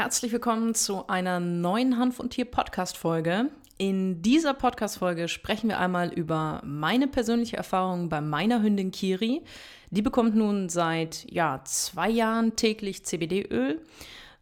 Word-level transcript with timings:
herzlich 0.00 0.32
willkommen 0.32 0.74
zu 0.74 1.06
einer 1.08 1.40
neuen 1.40 1.98
Hanf 1.98 2.20
und 2.20 2.30
Tier 2.30 2.46
Podcast 2.46 2.96
Folge. 2.96 3.50
In 3.76 4.22
dieser 4.22 4.54
Podcast 4.54 4.96
Folge 4.96 5.28
sprechen 5.28 5.68
wir 5.68 5.78
einmal 5.78 6.10
über 6.10 6.62
meine 6.64 7.06
persönliche 7.06 7.58
Erfahrung 7.58 8.08
bei 8.08 8.22
meiner 8.22 8.62
Hündin 8.62 8.92
Kiri. 8.92 9.42
Die 9.90 10.00
bekommt 10.00 10.34
nun 10.34 10.70
seit 10.70 11.30
ja, 11.30 11.60
zwei 11.64 12.08
Jahren 12.08 12.56
täglich 12.56 13.04
CBD-Öl. 13.04 13.82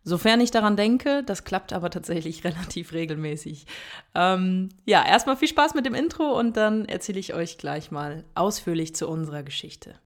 Sofern 0.05 0.41
ich 0.41 0.53
daran 0.53 0.77
denke, 0.77 1.25
das 1.25 1.43
klappt 1.43 1.73
aber 1.73 1.91
tatsächlich 1.91 2.45
relativ 2.45 2.93
regelmäßig. 2.93 3.67
Ähm, 4.15 4.69
ja, 4.87 5.05
erstmal 5.05 5.37
viel 5.37 5.49
Spaß 5.49 5.75
mit 5.75 5.85
dem 5.85 5.95
Intro 5.95 6.39
und 6.39 6.57
dann 6.57 6.85
erzähle 6.85 7.19
ich 7.19 7.35
euch 7.35 7.59
gleich 7.59 7.91
mal 7.91 8.23
ausführlich 8.37 8.95
zu 8.95 9.09
unserer 9.09 9.43
Geschichte. 9.43 9.97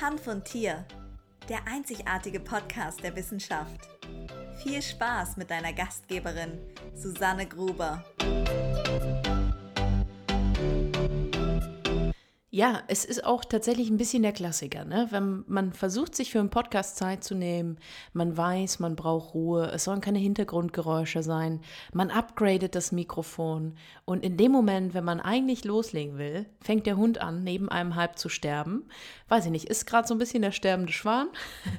Hanf 0.00 0.28
und 0.28 0.44
Tier 0.44 0.86
der 1.48 1.66
einzigartige 1.66 2.40
Podcast 2.40 3.02
der 3.02 3.14
Wissenschaft. 3.16 3.88
Viel 4.62 4.80
Spaß 4.80 5.36
mit 5.36 5.50
deiner 5.50 5.72
Gastgeberin 5.72 6.58
Susanne 6.94 7.46
Gruber. 7.46 8.04
Ja, 12.54 12.84
es 12.86 13.04
ist 13.04 13.24
auch 13.24 13.44
tatsächlich 13.44 13.90
ein 13.90 13.96
bisschen 13.96 14.22
der 14.22 14.30
Klassiker, 14.30 14.84
ne? 14.84 15.08
Wenn 15.10 15.42
man 15.48 15.72
versucht, 15.72 16.14
sich 16.14 16.30
für 16.30 16.38
einen 16.38 16.50
Podcast 16.50 16.96
Zeit 16.96 17.24
zu 17.24 17.34
nehmen, 17.34 17.78
man 18.12 18.36
weiß, 18.36 18.78
man 18.78 18.94
braucht 18.94 19.34
Ruhe, 19.34 19.72
es 19.72 19.82
sollen 19.82 20.00
keine 20.00 20.20
Hintergrundgeräusche 20.20 21.24
sein, 21.24 21.62
man 21.92 22.12
upgradet 22.12 22.76
das 22.76 22.92
Mikrofon 22.92 23.74
und 24.04 24.24
in 24.24 24.36
dem 24.36 24.52
Moment, 24.52 24.94
wenn 24.94 25.02
man 25.02 25.18
eigentlich 25.18 25.64
loslegen 25.64 26.16
will, 26.16 26.46
fängt 26.60 26.86
der 26.86 26.96
Hund 26.96 27.20
an, 27.20 27.42
neben 27.42 27.68
einem 27.68 27.96
halb 27.96 28.20
zu 28.20 28.28
sterben. 28.28 28.84
Weiß 29.26 29.46
ich 29.46 29.50
nicht, 29.50 29.68
ist 29.68 29.84
gerade 29.84 30.06
so 30.06 30.14
ein 30.14 30.18
bisschen 30.18 30.42
der 30.42 30.52
sterbende 30.52 30.92
Schwan. 30.92 31.30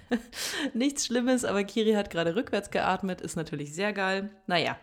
Nichts 0.73 1.05
Schlimmes, 1.05 1.45
aber 1.45 1.63
Kiri 1.63 1.93
hat 1.93 2.09
gerade 2.09 2.35
rückwärts 2.35 2.69
geatmet, 2.69 3.21
ist 3.21 3.37
natürlich 3.37 3.73
sehr 3.73 3.93
geil. 3.93 4.29
Naja, 4.45 4.75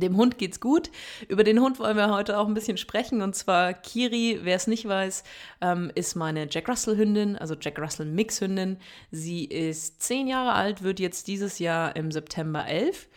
dem 0.00 0.16
Hund 0.16 0.38
geht's 0.38 0.60
gut. 0.60 0.90
Über 1.28 1.44
den 1.44 1.60
Hund 1.60 1.78
wollen 1.78 1.96
wir 1.96 2.10
heute 2.10 2.38
auch 2.38 2.46
ein 2.46 2.54
bisschen 2.54 2.76
sprechen. 2.76 3.22
Und 3.22 3.34
zwar 3.34 3.74
Kiri, 3.74 4.40
wer 4.42 4.56
es 4.56 4.66
nicht 4.66 4.86
weiß, 4.86 5.24
ähm, 5.60 5.90
ist 5.94 6.14
meine 6.16 6.48
Jack 6.50 6.68
Russell 6.68 6.96
Hündin, 6.96 7.36
also 7.36 7.54
Jack 7.60 7.78
Russell 7.78 8.06
Mix 8.06 8.40
Hündin. 8.40 8.78
Sie 9.10 9.44
ist 9.44 10.02
zehn 10.02 10.26
Jahre 10.28 10.52
alt, 10.52 10.82
wird 10.82 11.00
jetzt 11.00 11.28
dieses 11.28 11.58
Jahr 11.58 11.96
im 11.96 12.10
September 12.12 12.66
elf 12.66 13.08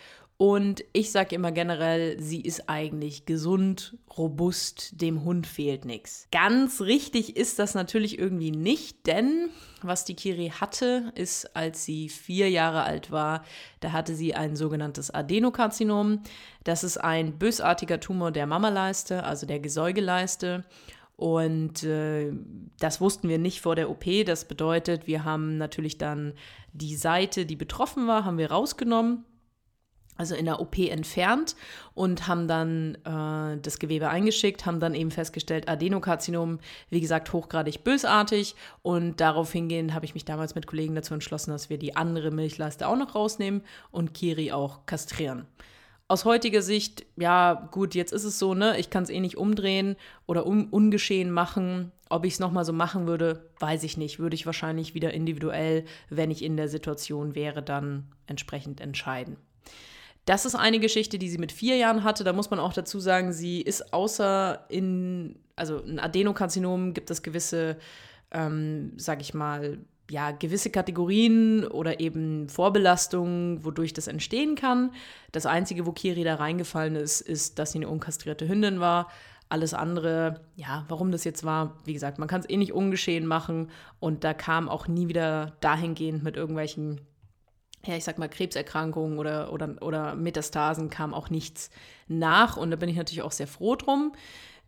und 0.41 0.85
ich 0.93 1.11
sage 1.11 1.35
immer 1.35 1.51
generell, 1.51 2.17
sie 2.17 2.39
ist 2.39 2.69
eigentlich 2.69 3.25
gesund, 3.25 3.97
robust, 4.17 5.01
dem 5.01 5.25
Hund 5.25 5.45
fehlt 5.45 5.83
nichts. 5.83 6.29
Ganz 6.31 6.79
richtig 6.79 7.35
ist 7.35 7.59
das 7.59 7.75
natürlich 7.75 8.17
irgendwie 8.17 8.51
nicht, 8.51 9.05
denn 9.05 9.49
was 9.81 10.05
die 10.05 10.15
Kiri 10.15 10.53
hatte, 10.57 11.11
ist, 11.15 11.57
als 11.57 11.83
sie 11.83 12.07
vier 12.07 12.49
Jahre 12.49 12.83
alt 12.83 13.11
war, 13.11 13.43
da 13.81 13.91
hatte 13.91 14.15
sie 14.15 14.33
ein 14.33 14.55
sogenanntes 14.55 15.11
Adenokarzinom. 15.13 16.21
Das 16.63 16.85
ist 16.85 16.99
ein 16.99 17.37
bösartiger 17.37 17.99
Tumor 17.99 18.31
der 18.31 18.47
Mammaleiste, 18.47 19.25
also 19.25 19.45
der 19.45 19.59
Gesäugeleiste. 19.59 20.63
Und 21.17 21.83
äh, 21.83 22.31
das 22.79 23.01
wussten 23.01 23.27
wir 23.27 23.39
nicht 23.39 23.59
vor 23.59 23.75
der 23.75 23.89
OP. 23.89 24.05
Das 24.25 24.45
bedeutet, 24.45 25.05
wir 25.05 25.25
haben 25.25 25.57
natürlich 25.57 25.97
dann 25.97 26.31
die 26.71 26.95
Seite, 26.95 27.45
die 27.45 27.57
betroffen 27.57 28.07
war, 28.07 28.23
haben 28.23 28.37
wir 28.37 28.51
rausgenommen 28.51 29.25
also 30.19 30.35
in 30.35 30.45
der 30.45 30.59
OP 30.59 30.77
entfernt 30.77 31.55
und 31.93 32.27
haben 32.27 32.49
dann 32.49 32.95
äh, 33.05 33.57
das 33.61 33.79
Gewebe 33.79 34.09
eingeschickt, 34.09 34.65
haben 34.65 34.81
dann 34.81 34.93
eben 34.93 35.11
festgestellt, 35.11 35.69
Adenokarzinom, 35.69 36.59
wie 36.89 36.99
gesagt, 36.99 37.31
hochgradig 37.31 37.85
bösartig. 37.85 38.55
Und 38.81 39.21
darauf 39.21 39.53
hingehend 39.53 39.93
habe 39.93 40.03
ich 40.03 40.15
mich 40.15 40.25
damals 40.25 40.55
mit 40.55 40.67
Kollegen 40.67 40.93
dazu 40.93 41.13
entschlossen, 41.13 41.51
dass 41.51 41.69
wir 41.69 41.77
die 41.77 41.95
andere 41.95 42.31
Milchleiste 42.31 42.85
auch 42.89 42.97
noch 42.97 43.15
rausnehmen 43.15 43.61
und 43.91 44.13
Kiri 44.13 44.51
auch 44.51 44.85
kastrieren. 44.85 45.45
Aus 46.09 46.25
heutiger 46.25 46.61
Sicht, 46.61 47.05
ja, 47.15 47.69
gut, 47.71 47.95
jetzt 47.95 48.11
ist 48.11 48.25
es 48.25 48.39
so, 48.39 48.53
ne? 48.53 48.77
Ich 48.77 48.89
kann 48.89 49.03
es 49.03 49.09
eh 49.09 49.21
nicht 49.21 49.37
umdrehen 49.37 49.95
oder 50.25 50.45
un 50.45 50.67
ungeschehen 50.67 51.31
machen. 51.31 51.93
Ob 52.09 52.25
ich 52.25 52.33
es 52.33 52.39
nochmal 52.39 52.65
so 52.65 52.73
machen 52.73 53.07
würde, 53.07 53.49
weiß 53.59 53.83
ich 53.83 53.95
nicht. 53.95 54.19
Würde 54.19 54.35
ich 54.35 54.45
wahrscheinlich 54.45 54.93
wieder 54.95 55.13
individuell, 55.13 55.85
wenn 56.09 56.29
ich 56.29 56.43
in 56.43 56.57
der 56.57 56.67
Situation 56.67 57.35
wäre, 57.35 57.63
dann 57.63 58.11
entsprechend 58.27 58.81
entscheiden. 58.81 59.37
Das 60.25 60.45
ist 60.45 60.55
eine 60.55 60.79
Geschichte, 60.79 61.17
die 61.17 61.29
sie 61.29 61.37
mit 61.37 61.51
vier 61.51 61.77
Jahren 61.77 62.03
hatte. 62.03 62.23
Da 62.23 62.33
muss 62.33 62.51
man 62.51 62.59
auch 62.59 62.73
dazu 62.73 62.99
sagen, 62.99 63.33
sie 63.33 63.61
ist 63.61 63.93
außer 63.93 64.65
in, 64.69 65.39
also 65.55 65.83
ein 65.83 65.99
Adenokarzinom 65.99 66.93
gibt 66.93 67.09
es 67.09 67.23
gewisse, 67.23 67.77
ähm, 68.31 68.93
sag 68.97 69.21
ich 69.21 69.33
mal, 69.33 69.79
ja, 70.09 70.31
gewisse 70.31 70.69
Kategorien 70.69 71.65
oder 71.65 71.99
eben 71.99 72.49
Vorbelastungen, 72.49 73.63
wodurch 73.63 73.93
das 73.93 74.07
entstehen 74.07 74.55
kann. 74.55 74.91
Das 75.31 75.45
Einzige, 75.45 75.85
wo 75.85 75.91
Kiri 75.91 76.23
da 76.23 76.35
reingefallen 76.35 76.95
ist, 76.95 77.21
ist, 77.21 77.59
dass 77.59 77.71
sie 77.71 77.79
eine 77.79 77.89
unkastrierte 77.89 78.47
Hündin 78.47 78.79
war. 78.79 79.09
Alles 79.49 79.73
andere, 79.73 80.41
ja, 80.55 80.85
warum 80.89 81.11
das 81.11 81.23
jetzt 81.23 81.43
war, 81.43 81.77
wie 81.85 81.93
gesagt, 81.93 82.19
man 82.19 82.27
kann 82.27 82.41
es 82.41 82.49
eh 82.49 82.57
nicht 82.57 82.73
ungeschehen 82.73 83.25
machen 83.25 83.71
und 83.99 84.23
da 84.23 84.33
kam 84.33 84.69
auch 84.69 84.87
nie 84.87 85.07
wieder 85.07 85.57
dahingehend 85.59 86.23
mit 86.23 86.35
irgendwelchen 86.35 87.01
ja, 87.85 87.95
ich 87.95 88.03
sag 88.03 88.17
mal, 88.17 88.29
Krebserkrankungen 88.29 89.17
oder, 89.19 89.53
oder, 89.53 89.75
oder 89.81 90.15
Metastasen 90.15 90.89
kam 90.89 91.13
auch 91.13 91.29
nichts 91.29 91.69
nach. 92.07 92.57
Und 92.57 92.71
da 92.71 92.75
bin 92.75 92.89
ich 92.89 92.97
natürlich 92.97 93.21
auch 93.21 93.31
sehr 93.31 93.47
froh 93.47 93.75
drum. 93.75 94.13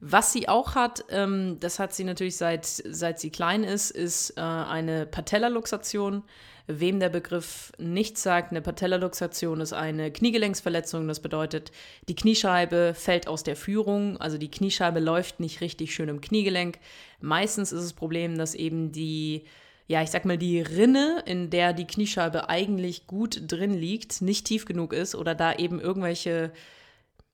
Was 0.04 0.34
sie 0.34 0.50
auch 0.50 0.74
hat, 0.74 1.06
ähm, 1.10 1.58
das 1.60 1.78
hat 1.78 1.94
sie 1.94 2.04
natürlich 2.04 2.36
seit, 2.36 2.66
seit 2.66 3.20
sie 3.20 3.30
klein 3.30 3.64
ist, 3.64 3.92
ist 3.92 4.32
äh, 4.36 4.42
eine 4.42 5.06
Patellaluxation. 5.06 6.24
Wem 6.66 7.00
der 7.00 7.10
Begriff 7.10 7.72
nichts 7.78 8.24
sagt, 8.24 8.52
eine 8.52 8.62
Patellaluxation 8.62 9.62
ist 9.62 9.74
eine 9.74 10.12
Kniegelenksverletzung. 10.12 11.08
Das 11.08 11.20
bedeutet, 11.20 11.72
die 12.08 12.16
Kniescheibe 12.16 12.94
fällt 12.96 13.28
aus 13.28 13.44
der 13.44 13.56
Führung, 13.56 14.18
also 14.18 14.38
die 14.38 14.50
Kniescheibe 14.50 15.00
läuft 15.00 15.40
nicht 15.40 15.62
richtig 15.62 15.94
schön 15.94 16.10
im 16.10 16.22
Kniegelenk. 16.22 16.80
Meistens 17.20 17.72
ist 17.72 17.84
das 17.84 17.94
Problem, 17.94 18.38
dass 18.38 18.56
eben 18.56 18.92
die 18.92 19.44
ja, 19.92 20.02
ich 20.02 20.10
sag 20.10 20.24
mal, 20.24 20.38
die 20.38 20.62
Rinne, 20.62 21.22
in 21.26 21.50
der 21.50 21.74
die 21.74 21.86
Kniescheibe 21.86 22.48
eigentlich 22.48 23.08
gut 23.08 23.42
drin 23.52 23.74
liegt, 23.74 24.22
nicht 24.22 24.48
tief 24.48 24.64
genug 24.64 24.94
ist 24.94 25.16
oder 25.16 25.36
da 25.36 25.54
eben 25.54 25.82
irgendwelche 25.82 26.54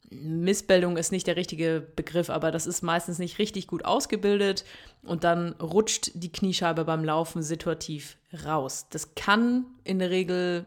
Missbildung 0.10 0.98
ist 0.98 1.12
nicht 1.12 1.28
der 1.28 1.36
richtige 1.36 1.86
Begriff, 1.96 2.32
aber 2.32 2.50
das 2.50 2.66
ist 2.66 2.82
meistens 2.82 3.20
nicht 3.20 3.38
richtig 3.38 3.68
gut 3.68 3.86
ausgebildet 3.86 4.66
und 5.04 5.24
dann 5.24 5.52
rutscht 5.62 6.10
die 6.16 6.32
Kniescheibe 6.32 6.84
beim 6.84 7.04
Laufen 7.04 7.44
situativ 7.44 8.18
raus. 8.46 8.88
Das 8.90 9.14
kann 9.14 9.66
in 9.84 10.00
der 10.00 10.10
Regel 10.10 10.66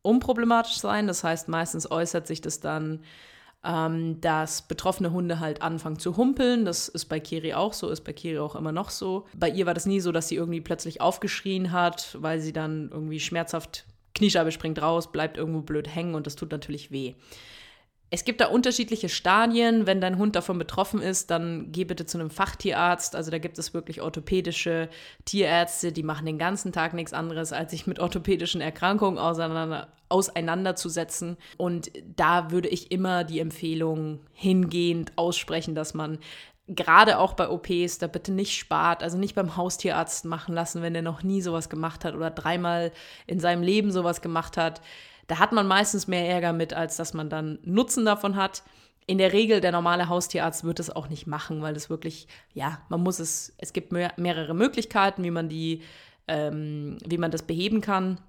unproblematisch 0.00 0.78
sein, 0.78 1.06
das 1.06 1.24
heißt, 1.24 1.46
meistens 1.48 1.90
äußert 1.90 2.26
sich 2.26 2.40
das 2.40 2.60
dann 2.60 3.04
ähm, 3.64 4.20
dass 4.20 4.62
betroffene 4.62 5.12
Hunde 5.12 5.40
halt 5.40 5.62
anfangen 5.62 5.98
zu 5.98 6.16
humpeln. 6.16 6.64
Das 6.64 6.88
ist 6.88 7.06
bei 7.06 7.20
Kiri 7.20 7.54
auch 7.54 7.72
so, 7.72 7.88
ist 7.90 8.02
bei 8.02 8.12
Kiri 8.12 8.38
auch 8.38 8.56
immer 8.56 8.72
noch 8.72 8.90
so. 8.90 9.26
Bei 9.34 9.48
ihr 9.48 9.66
war 9.66 9.74
das 9.74 9.86
nie 9.86 10.00
so, 10.00 10.12
dass 10.12 10.28
sie 10.28 10.36
irgendwie 10.36 10.60
plötzlich 10.60 11.00
aufgeschrien 11.00 11.72
hat, 11.72 12.16
weil 12.20 12.40
sie 12.40 12.52
dann 12.52 12.90
irgendwie 12.90 13.20
schmerzhaft 13.20 13.84
Kniescheibe 14.14 14.52
springt 14.52 14.80
raus, 14.82 15.10
bleibt 15.10 15.36
irgendwo 15.38 15.60
blöd 15.60 15.92
hängen 15.92 16.14
und 16.14 16.26
das 16.26 16.36
tut 16.36 16.50
natürlich 16.50 16.90
weh. 16.90 17.14
Es 18.14 18.24
gibt 18.24 18.42
da 18.42 18.48
unterschiedliche 18.48 19.08
Stadien. 19.08 19.86
Wenn 19.86 20.02
dein 20.02 20.18
Hund 20.18 20.36
davon 20.36 20.58
betroffen 20.58 21.00
ist, 21.00 21.30
dann 21.30 21.72
geh 21.72 21.86
bitte 21.86 22.04
zu 22.04 22.18
einem 22.18 22.28
Fachtierarzt. 22.28 23.16
Also 23.16 23.30
da 23.30 23.38
gibt 23.38 23.58
es 23.58 23.72
wirklich 23.72 24.02
orthopädische 24.02 24.90
Tierärzte, 25.24 25.92
die 25.92 26.02
machen 26.02 26.26
den 26.26 26.36
ganzen 26.36 26.72
Tag 26.72 26.92
nichts 26.92 27.14
anderes, 27.14 27.54
als 27.54 27.70
sich 27.70 27.86
mit 27.86 28.00
orthopädischen 28.00 28.60
Erkrankungen 28.60 29.18
auseinander, 29.18 29.88
auseinanderzusetzen. 30.10 31.38
Und 31.56 31.90
da 32.14 32.50
würde 32.50 32.68
ich 32.68 32.92
immer 32.92 33.24
die 33.24 33.40
Empfehlung 33.40 34.20
hingehend 34.34 35.16
aussprechen, 35.16 35.74
dass 35.74 35.94
man 35.94 36.18
gerade 36.68 37.18
auch 37.18 37.32
bei 37.32 37.48
OPs 37.48 37.96
da 37.96 38.08
bitte 38.08 38.30
nicht 38.30 38.58
spart, 38.58 39.02
also 39.02 39.16
nicht 39.16 39.34
beim 39.34 39.56
Haustierarzt 39.56 40.26
machen 40.26 40.54
lassen, 40.54 40.82
wenn 40.82 40.94
er 40.94 41.00
noch 41.00 41.22
nie 41.22 41.40
sowas 41.40 41.70
gemacht 41.70 42.04
hat 42.04 42.14
oder 42.14 42.30
dreimal 42.30 42.92
in 43.26 43.40
seinem 43.40 43.62
Leben 43.62 43.90
sowas 43.90 44.20
gemacht 44.20 44.58
hat. 44.58 44.82
Da 45.26 45.38
hat 45.38 45.52
man 45.52 45.66
meistens 45.66 46.08
mehr 46.08 46.28
Ärger 46.28 46.52
mit, 46.52 46.74
als 46.74 46.96
dass 46.96 47.14
man 47.14 47.28
dann 47.28 47.58
Nutzen 47.64 48.04
davon 48.04 48.36
hat. 48.36 48.62
In 49.06 49.18
der 49.18 49.32
Regel, 49.32 49.60
der 49.60 49.72
normale 49.72 50.08
Haustierarzt 50.08 50.64
wird 50.64 50.80
es 50.80 50.90
auch 50.90 51.08
nicht 51.08 51.26
machen, 51.26 51.62
weil 51.62 51.74
es 51.74 51.90
wirklich, 51.90 52.28
ja, 52.54 52.80
man 52.88 53.02
muss 53.02 53.18
es, 53.18 53.54
es 53.58 53.72
gibt 53.72 53.92
mehr, 53.92 54.12
mehrere 54.16 54.54
Möglichkeiten, 54.54 55.24
wie 55.24 55.30
man 55.30 55.48
die, 55.48 55.82
ähm, 56.28 56.98
wie 57.06 57.18
man 57.18 57.30
das 57.30 57.42
beheben 57.42 57.80
kann. 57.80 58.20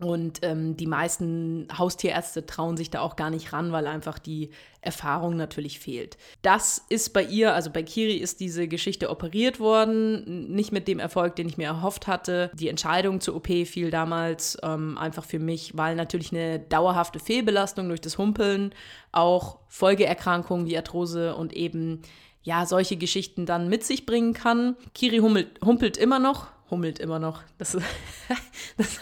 Und 0.00 0.40
ähm, 0.42 0.76
die 0.76 0.86
meisten 0.86 1.66
Haustierärzte 1.76 2.46
trauen 2.46 2.76
sich 2.76 2.88
da 2.90 3.00
auch 3.00 3.16
gar 3.16 3.30
nicht 3.30 3.52
ran, 3.52 3.72
weil 3.72 3.88
einfach 3.88 4.20
die 4.20 4.50
Erfahrung 4.80 5.36
natürlich 5.36 5.80
fehlt. 5.80 6.16
Das 6.42 6.84
ist 6.88 7.12
bei 7.12 7.24
ihr, 7.24 7.52
also 7.52 7.70
bei 7.70 7.82
Kiri 7.82 8.14
ist 8.16 8.38
diese 8.38 8.68
Geschichte 8.68 9.10
operiert 9.10 9.58
worden, 9.58 10.54
nicht 10.54 10.70
mit 10.70 10.86
dem 10.86 11.00
Erfolg, 11.00 11.34
den 11.34 11.48
ich 11.48 11.58
mir 11.58 11.66
erhofft 11.66 12.06
hatte. 12.06 12.52
Die 12.54 12.68
Entscheidung 12.68 13.20
zur 13.20 13.34
OP 13.34 13.48
fiel 13.48 13.90
damals 13.90 14.56
ähm, 14.62 14.96
einfach 14.98 15.24
für 15.24 15.40
mich, 15.40 15.76
weil 15.76 15.96
natürlich 15.96 16.32
eine 16.32 16.60
dauerhafte 16.60 17.18
Fehlbelastung 17.18 17.88
durch 17.88 18.00
das 18.00 18.18
Humpeln, 18.18 18.72
auch 19.10 19.58
Folgeerkrankungen 19.66 20.66
wie 20.66 20.76
Arthrose 20.76 21.34
und 21.34 21.52
eben 21.54 22.02
ja, 22.44 22.66
solche 22.66 22.96
Geschichten 22.96 23.46
dann 23.46 23.68
mit 23.68 23.82
sich 23.82 24.06
bringen 24.06 24.32
kann. 24.32 24.76
Kiri 24.94 25.18
humpelt, 25.18 25.60
humpelt 25.64 25.96
immer 25.96 26.20
noch 26.20 26.46
hummelt 26.70 26.98
immer 26.98 27.18
noch. 27.18 27.42
Das, 27.58 27.72
das, 28.76 29.00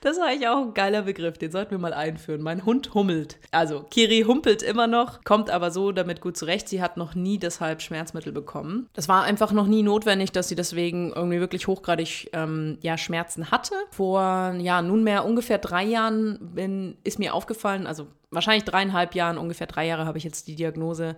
das 0.00 0.18
war 0.18 0.28
eigentlich 0.28 0.48
auch 0.48 0.62
ein 0.62 0.74
geiler 0.74 1.02
Begriff, 1.02 1.38
den 1.38 1.50
sollten 1.50 1.72
wir 1.72 1.78
mal 1.78 1.92
einführen. 1.92 2.42
Mein 2.42 2.64
Hund 2.64 2.94
hummelt. 2.94 3.38
Also 3.50 3.82
Kiri 3.82 4.24
humpelt 4.26 4.62
immer 4.62 4.86
noch, 4.86 5.24
kommt 5.24 5.50
aber 5.50 5.70
so 5.70 5.92
damit 5.92 6.20
gut 6.20 6.36
zurecht. 6.36 6.68
Sie 6.68 6.82
hat 6.82 6.96
noch 6.96 7.14
nie 7.14 7.38
deshalb 7.38 7.82
Schmerzmittel 7.82 8.32
bekommen. 8.32 8.88
Das 8.94 9.08
war 9.08 9.24
einfach 9.24 9.52
noch 9.52 9.66
nie 9.66 9.82
notwendig, 9.82 10.32
dass 10.32 10.48
sie 10.48 10.54
deswegen 10.54 11.12
irgendwie 11.12 11.40
wirklich 11.40 11.66
hochgradig 11.66 12.30
ähm, 12.32 12.78
ja, 12.80 12.96
Schmerzen 12.98 13.50
hatte. 13.50 13.74
Vor 13.90 14.54
ja, 14.58 14.82
nunmehr 14.82 15.24
ungefähr 15.24 15.58
drei 15.58 15.84
Jahren 15.84 16.38
bin, 16.54 16.96
ist 17.04 17.18
mir 17.18 17.34
aufgefallen, 17.34 17.86
also 17.86 18.06
wahrscheinlich 18.30 18.64
dreieinhalb 18.64 19.14
Jahren, 19.14 19.38
ungefähr 19.38 19.66
drei 19.66 19.86
Jahre 19.86 20.06
habe 20.06 20.18
ich 20.18 20.24
jetzt 20.24 20.46
die 20.46 20.54
Diagnose, 20.54 21.16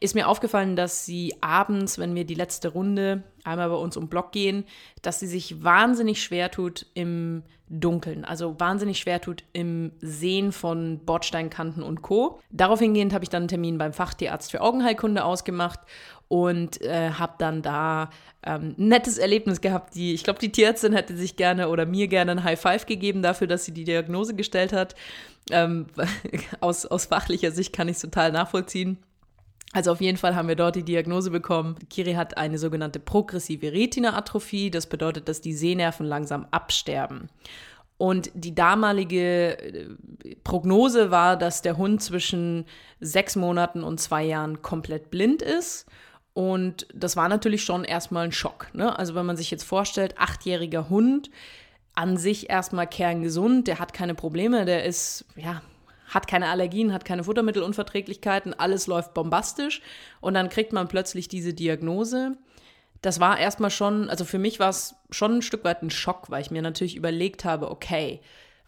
ist 0.00 0.14
mir 0.14 0.28
aufgefallen, 0.28 0.76
dass 0.76 1.04
sie 1.04 1.34
abends, 1.40 1.98
wenn 1.98 2.14
wir 2.14 2.24
die 2.24 2.34
letzte 2.34 2.68
Runde 2.68 3.24
einmal 3.44 3.68
bei 3.68 3.76
uns 3.76 3.96
um 3.96 4.08
Block 4.08 4.32
gehen, 4.32 4.64
dass 5.02 5.20
sie 5.20 5.26
sich 5.26 5.64
wahnsinnig 5.64 6.22
schwer 6.22 6.50
tut 6.50 6.86
im 6.94 7.42
Dunkeln, 7.72 8.26
also 8.26 8.60
wahnsinnig 8.60 8.98
schwer 8.98 9.20
tut 9.20 9.44
im 9.54 9.92
Sehen 10.00 10.52
von 10.52 11.00
Bordsteinkanten 11.06 11.82
und 11.82 12.02
Co. 12.02 12.38
Darauf 12.50 12.80
hingehend 12.80 13.14
habe 13.14 13.24
ich 13.24 13.30
dann 13.30 13.42
einen 13.42 13.48
Termin 13.48 13.78
beim 13.78 13.94
Fachtierarzt 13.94 14.50
für 14.50 14.60
Augenheilkunde 14.60 15.24
ausgemacht 15.24 15.80
und 16.28 16.82
äh, 16.82 17.12
habe 17.12 17.34
dann 17.38 17.62
da 17.62 18.10
ähm, 18.42 18.74
ein 18.78 18.88
nettes 18.88 19.16
Erlebnis 19.16 19.62
gehabt. 19.62 19.94
Die, 19.94 20.12
ich 20.12 20.22
glaube, 20.22 20.38
die 20.38 20.52
Tierärztin 20.52 20.92
hätte 20.92 21.16
sich 21.16 21.36
gerne 21.36 21.70
oder 21.70 21.86
mir 21.86 22.08
gerne 22.08 22.32
ein 22.32 22.44
High 22.44 22.60
Five 22.60 22.84
gegeben 22.84 23.22
dafür, 23.22 23.46
dass 23.46 23.64
sie 23.64 23.72
die 23.72 23.84
Diagnose 23.84 24.34
gestellt 24.34 24.74
hat. 24.74 24.94
Ähm, 25.50 25.86
aus, 26.60 26.84
aus 26.84 27.06
fachlicher 27.06 27.52
Sicht 27.52 27.72
kann 27.74 27.88
ich 27.88 27.96
es 27.96 28.02
total 28.02 28.32
nachvollziehen. 28.32 28.98
Also 29.72 29.92
auf 29.92 30.00
jeden 30.02 30.18
Fall 30.18 30.36
haben 30.36 30.48
wir 30.48 30.56
dort 30.56 30.76
die 30.76 30.82
Diagnose 30.82 31.30
bekommen. 31.30 31.76
Kiri 31.88 32.12
hat 32.12 32.36
eine 32.36 32.58
sogenannte 32.58 33.00
progressive 33.00 33.72
Retina-Atrophie. 33.72 34.70
Das 34.70 34.86
bedeutet, 34.86 35.28
dass 35.28 35.40
die 35.40 35.54
Sehnerven 35.54 36.06
langsam 36.06 36.46
absterben. 36.50 37.30
Und 37.96 38.30
die 38.34 38.54
damalige 38.54 39.58
äh, 39.58 40.34
Prognose 40.44 41.10
war, 41.10 41.36
dass 41.36 41.62
der 41.62 41.78
Hund 41.78 42.02
zwischen 42.02 42.66
sechs 43.00 43.36
Monaten 43.36 43.82
und 43.82 43.98
zwei 43.98 44.24
Jahren 44.24 44.60
komplett 44.60 45.10
blind 45.10 45.40
ist. 45.40 45.86
Und 46.34 46.86
das 46.94 47.16
war 47.16 47.28
natürlich 47.28 47.62
schon 47.62 47.84
erstmal 47.84 48.24
ein 48.24 48.32
Schock. 48.32 48.68
Ne? 48.74 48.98
Also 48.98 49.14
wenn 49.14 49.26
man 49.26 49.36
sich 49.36 49.50
jetzt 49.50 49.64
vorstellt, 49.64 50.16
achtjähriger 50.18 50.88
Hund, 50.90 51.30
an 51.94 52.16
sich 52.16 52.50
erstmal 52.50 52.86
kerngesund, 52.86 53.68
der 53.68 53.78
hat 53.78 53.92
keine 53.92 54.14
Probleme, 54.14 54.64
der 54.64 54.84
ist, 54.84 55.24
ja, 55.36 55.62
hat 56.12 56.26
keine 56.26 56.48
Allergien, 56.48 56.92
hat 56.92 57.04
keine 57.04 57.24
Futtermittelunverträglichkeiten, 57.24 58.54
alles 58.54 58.86
läuft 58.86 59.14
bombastisch 59.14 59.80
und 60.20 60.34
dann 60.34 60.48
kriegt 60.48 60.72
man 60.72 60.88
plötzlich 60.88 61.28
diese 61.28 61.54
Diagnose. 61.54 62.36
Das 63.00 63.18
war 63.18 63.38
erstmal 63.38 63.70
schon, 63.70 64.08
also 64.10 64.24
für 64.24 64.38
mich 64.38 64.60
war 64.60 64.70
es 64.70 64.94
schon 65.10 65.38
ein 65.38 65.42
Stück 65.42 65.64
weit 65.64 65.82
ein 65.82 65.90
Schock, 65.90 66.30
weil 66.30 66.42
ich 66.42 66.50
mir 66.50 66.62
natürlich 66.62 66.96
überlegt 66.96 67.44
habe, 67.44 67.70
okay, 67.70 68.20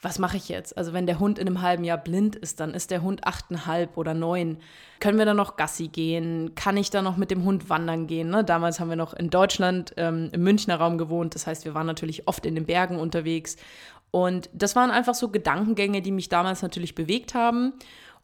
was 0.05 0.19
mache 0.19 0.37
ich 0.37 0.51
jetzt? 0.51 0.77
Also 0.77 0.93
wenn 0.93 1.07
der 1.07 1.19
Hund 1.19 1.39
in 1.39 1.47
einem 1.47 1.63
halben 1.63 1.83
Jahr 1.83 1.97
blind 1.97 2.37
ist, 2.37 2.61
dann 2.61 2.75
ist 2.75 2.91
der 2.91 3.03
Hund 3.03 3.27
achteinhalb 3.27 3.97
oder 3.97 4.13
neun. 4.13 4.59
Können 5.01 5.19
wir 5.19 5.25
da 5.25 5.33
noch 5.33 5.57
Gassi 5.57 5.89
gehen? 5.89 6.55
Kann 6.55 6.77
ich 6.77 6.91
da 6.91 7.01
noch 7.01 7.17
mit 7.17 7.31
dem 7.31 7.45
Hund 7.45 7.71
wandern 7.71 8.07
gehen? 8.07 8.29
Ne? 8.29 8.45
Damals 8.45 8.81
haben 8.81 8.91
wir 8.91 8.97
noch 8.97 9.15
in 9.15 9.31
Deutschland 9.31 9.95
ähm, 9.97 10.29
im 10.33 10.43
Münchner 10.43 10.77
Raum 10.77 10.99
gewohnt. 10.99 11.35
Das 11.35 11.47
heißt, 11.47 11.65
wir 11.65 11.75
waren 11.75 11.87
natürlich 11.87 12.29
oft 12.29 12.45
in 12.45 12.55
den 12.55 12.67
Bergen 12.67 12.99
unterwegs. 12.99 13.57
Und 14.15 14.49
das 14.53 14.77
waren 14.77 14.93
einfach 14.93 15.17
so 15.17 15.29
Gedankengänge, 15.29 16.01
die 16.01 16.13
mich 16.13 16.29
damals 16.29 16.63
natürlich 16.63 16.95
bewegt 16.95 17.35
haben. 17.35 17.73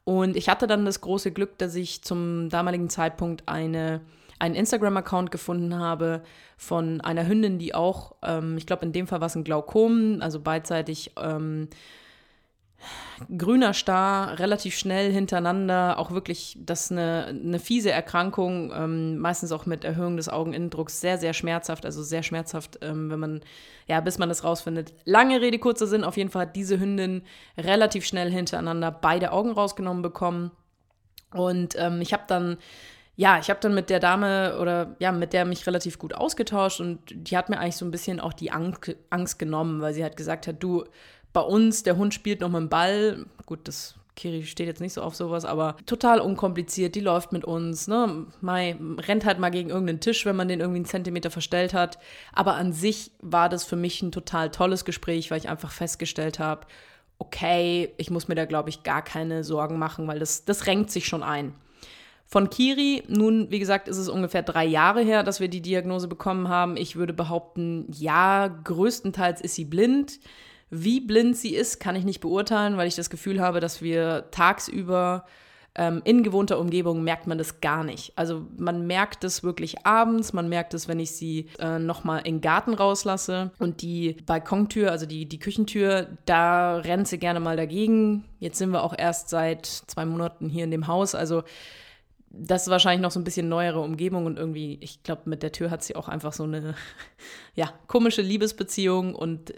Und 0.04 0.36
ich 0.36 0.48
hatte 0.48 0.68
dann 0.68 0.84
das 0.84 1.00
große 1.00 1.32
Glück, 1.32 1.58
dass 1.58 1.74
ich 1.74 2.02
zum 2.02 2.48
damaligen 2.48 2.88
Zeitpunkt 2.88 3.48
eine, 3.48 4.00
einen 4.38 4.54
Instagram-Account 4.54 5.32
gefunden 5.32 5.76
habe 5.76 6.22
von 6.56 7.00
einer 7.00 7.26
Hündin, 7.26 7.58
die 7.58 7.74
auch, 7.74 8.14
ähm, 8.22 8.56
ich 8.56 8.66
glaube 8.66 8.86
in 8.86 8.92
dem 8.92 9.08
Fall 9.08 9.18
war 9.20 9.26
es 9.26 9.34
ein 9.34 9.42
Glaukom, 9.42 10.18
also 10.20 10.38
beidseitig 10.38 11.10
ähm, 11.20 11.66
grüner 13.36 13.74
Star, 13.74 14.38
relativ 14.38 14.76
schnell 14.76 15.12
hintereinander, 15.12 15.98
auch 15.98 16.10
wirklich, 16.10 16.56
das 16.60 16.84
ist 16.84 16.92
eine, 16.92 17.26
eine 17.26 17.58
fiese 17.58 17.90
Erkrankung, 17.90 18.72
ähm, 18.74 19.18
meistens 19.18 19.52
auch 19.52 19.66
mit 19.66 19.84
Erhöhung 19.84 20.16
des 20.16 20.28
Augeninnendrucks, 20.28 21.00
sehr, 21.00 21.18
sehr 21.18 21.32
schmerzhaft, 21.32 21.84
also 21.84 22.02
sehr 22.02 22.22
schmerzhaft, 22.22 22.78
ähm, 22.82 23.10
wenn 23.10 23.20
man, 23.20 23.40
ja, 23.90 24.00
bis 24.00 24.18
man 24.18 24.28
das 24.28 24.44
rausfindet. 24.44 24.94
Lange 25.04 25.40
Rede, 25.40 25.58
kurzer 25.58 25.88
Sinn, 25.88 26.04
auf 26.04 26.16
jeden 26.16 26.30
Fall 26.30 26.42
hat 26.42 26.54
diese 26.54 26.78
Hündin 26.78 27.22
relativ 27.58 28.06
schnell 28.06 28.30
hintereinander 28.30 28.92
beide 28.92 29.32
Augen 29.32 29.50
rausgenommen 29.50 30.00
bekommen. 30.00 30.52
Und 31.32 31.74
ähm, 31.76 32.00
ich 32.00 32.12
habe 32.12 32.22
dann 32.28 32.58
ja, 33.16 33.38
ich 33.40 33.50
habe 33.50 33.58
dann 33.60 33.74
mit 33.74 33.90
der 33.90 33.98
Dame 33.98 34.58
oder 34.60 34.94
ja, 35.00 35.10
mit 35.10 35.32
der 35.32 35.44
mich 35.44 35.66
relativ 35.66 35.98
gut 35.98 36.14
ausgetauscht 36.14 36.80
und 36.80 37.00
die 37.08 37.36
hat 37.36 37.50
mir 37.50 37.58
eigentlich 37.58 37.76
so 37.76 37.84
ein 37.84 37.90
bisschen 37.90 38.20
auch 38.20 38.32
die 38.32 38.52
Angst, 38.52 38.96
Angst 39.10 39.38
genommen, 39.40 39.82
weil 39.82 39.92
sie 39.92 40.04
halt 40.04 40.16
gesagt 40.16 40.46
hat, 40.46 40.62
du, 40.62 40.84
bei 41.32 41.40
uns, 41.40 41.82
der 41.82 41.96
Hund 41.96 42.14
spielt 42.14 42.40
noch 42.40 42.48
mit 42.48 42.60
dem 42.60 42.68
Ball. 42.68 43.26
Gut, 43.44 43.66
das 43.66 43.96
Kiri 44.20 44.44
steht 44.44 44.66
jetzt 44.66 44.82
nicht 44.82 44.92
so 44.92 45.00
auf 45.00 45.14
sowas, 45.14 45.46
aber 45.46 45.76
total 45.86 46.20
unkompliziert. 46.20 46.94
Die 46.94 47.00
läuft 47.00 47.32
mit 47.32 47.46
uns, 47.46 47.88
ne? 47.88 48.26
Mai 48.42 48.76
rennt 48.98 49.24
halt 49.24 49.38
mal 49.38 49.48
gegen 49.48 49.70
irgendeinen 49.70 50.00
Tisch, 50.00 50.26
wenn 50.26 50.36
man 50.36 50.46
den 50.46 50.60
irgendwie 50.60 50.78
einen 50.78 50.84
Zentimeter 50.84 51.30
verstellt 51.30 51.72
hat. 51.72 51.98
Aber 52.34 52.54
an 52.54 52.74
sich 52.74 53.12
war 53.22 53.48
das 53.48 53.64
für 53.64 53.76
mich 53.76 54.02
ein 54.02 54.12
total 54.12 54.50
tolles 54.50 54.84
Gespräch, 54.84 55.30
weil 55.30 55.38
ich 55.38 55.48
einfach 55.48 55.72
festgestellt 55.72 56.38
habe, 56.38 56.66
okay, 57.18 57.94
ich 57.96 58.10
muss 58.10 58.28
mir 58.28 58.34
da, 58.34 58.44
glaube 58.44 58.68
ich, 58.68 58.82
gar 58.82 59.02
keine 59.02 59.42
Sorgen 59.42 59.78
machen, 59.78 60.06
weil 60.06 60.18
das, 60.18 60.44
das 60.44 60.66
renkt 60.66 60.90
sich 60.90 61.06
schon 61.06 61.22
ein. 61.22 61.54
Von 62.26 62.50
Kiri, 62.50 63.02
nun, 63.08 63.50
wie 63.50 63.58
gesagt, 63.58 63.88
ist 63.88 63.96
es 63.96 64.10
ungefähr 64.10 64.42
drei 64.42 64.66
Jahre 64.66 65.00
her, 65.00 65.22
dass 65.22 65.40
wir 65.40 65.48
die 65.48 65.62
Diagnose 65.62 66.08
bekommen 66.08 66.48
haben. 66.48 66.76
Ich 66.76 66.94
würde 66.94 67.14
behaupten, 67.14 67.86
ja, 67.90 68.48
größtenteils 68.48 69.40
ist 69.40 69.54
sie 69.54 69.64
blind. 69.64 70.20
Wie 70.70 71.00
blind 71.00 71.36
sie 71.36 71.54
ist, 71.54 71.80
kann 71.80 71.96
ich 71.96 72.04
nicht 72.04 72.20
beurteilen, 72.20 72.76
weil 72.76 72.88
ich 72.88 72.94
das 72.94 73.10
Gefühl 73.10 73.40
habe, 73.40 73.60
dass 73.60 73.82
wir 73.82 74.30
tagsüber 74.30 75.24
ähm, 75.74 76.02
in 76.04 76.22
gewohnter 76.22 76.58
Umgebung 76.58 77.02
merkt 77.04 77.26
man 77.26 77.38
das 77.38 77.60
gar 77.60 77.84
nicht. 77.84 78.12
Also 78.16 78.46
man 78.56 78.86
merkt 78.86 79.24
es 79.24 79.42
wirklich 79.42 79.86
abends, 79.86 80.32
man 80.32 80.48
merkt 80.48 80.74
es, 80.74 80.88
wenn 80.88 80.98
ich 80.98 81.12
sie 81.12 81.46
äh, 81.58 81.78
nochmal 81.78 82.20
in 82.20 82.36
den 82.36 82.40
Garten 82.40 82.74
rauslasse 82.74 83.52
und 83.58 83.82
die 83.82 84.16
Balkontür, 84.26 84.90
also 84.90 85.06
die, 85.06 85.26
die 85.26 85.38
Küchentür, 85.38 86.08
da 86.24 86.76
rennt 86.76 87.08
sie 87.08 87.18
gerne 87.18 87.40
mal 87.40 87.56
dagegen. 87.56 88.24
Jetzt 88.40 88.58
sind 88.58 88.70
wir 88.70 88.82
auch 88.82 88.94
erst 88.96 89.28
seit 89.28 89.66
zwei 89.66 90.04
Monaten 90.04 90.48
hier 90.48 90.64
in 90.64 90.70
dem 90.70 90.86
Haus, 90.86 91.14
also 91.14 91.44
das 92.32 92.62
ist 92.62 92.68
wahrscheinlich 92.68 93.02
noch 93.02 93.10
so 93.10 93.18
ein 93.18 93.24
bisschen 93.24 93.48
neuere 93.48 93.80
Umgebung 93.80 94.24
und 94.26 94.38
irgendwie, 94.38 94.78
ich 94.80 95.02
glaube, 95.02 95.22
mit 95.24 95.42
der 95.42 95.50
Tür 95.50 95.70
hat 95.70 95.82
sie 95.82 95.96
auch 95.96 96.08
einfach 96.08 96.32
so 96.32 96.44
eine, 96.44 96.74
ja, 97.54 97.72
komische 97.88 98.22
Liebesbeziehung 98.22 99.14
und 99.16 99.50
äh, 99.50 99.54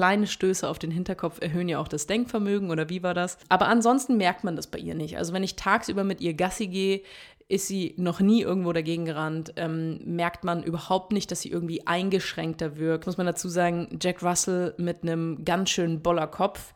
kleine 0.00 0.26
Stöße 0.26 0.66
auf 0.66 0.78
den 0.78 0.90
Hinterkopf 0.90 1.42
erhöhen 1.42 1.68
ja 1.68 1.78
auch 1.78 1.86
das 1.86 2.06
Denkvermögen 2.06 2.70
oder 2.70 2.88
wie 2.88 3.02
war 3.02 3.12
das? 3.12 3.36
Aber 3.50 3.68
ansonsten 3.68 4.16
merkt 4.16 4.44
man 4.44 4.56
das 4.56 4.66
bei 4.66 4.78
ihr 4.78 4.94
nicht. 4.94 5.18
Also 5.18 5.34
wenn 5.34 5.42
ich 5.42 5.56
tagsüber 5.56 6.04
mit 6.04 6.22
ihr 6.22 6.32
Gassi 6.32 6.68
gehe, 6.68 7.02
ist 7.48 7.66
sie 7.66 7.92
noch 7.98 8.18
nie 8.20 8.40
irgendwo 8.40 8.72
dagegen 8.72 9.04
gerannt, 9.04 9.52
ähm, 9.56 10.00
merkt 10.06 10.42
man 10.42 10.62
überhaupt 10.62 11.12
nicht, 11.12 11.30
dass 11.30 11.42
sie 11.42 11.50
irgendwie 11.50 11.86
eingeschränkter 11.86 12.78
wirkt. 12.78 13.04
Muss 13.04 13.18
man 13.18 13.26
dazu 13.26 13.50
sagen, 13.50 13.98
Jack 14.00 14.22
Russell 14.22 14.72
mit 14.78 15.02
einem 15.02 15.44
ganz 15.44 15.68
schönen 15.68 16.00
Boller 16.00 16.28
Kopf 16.28 16.72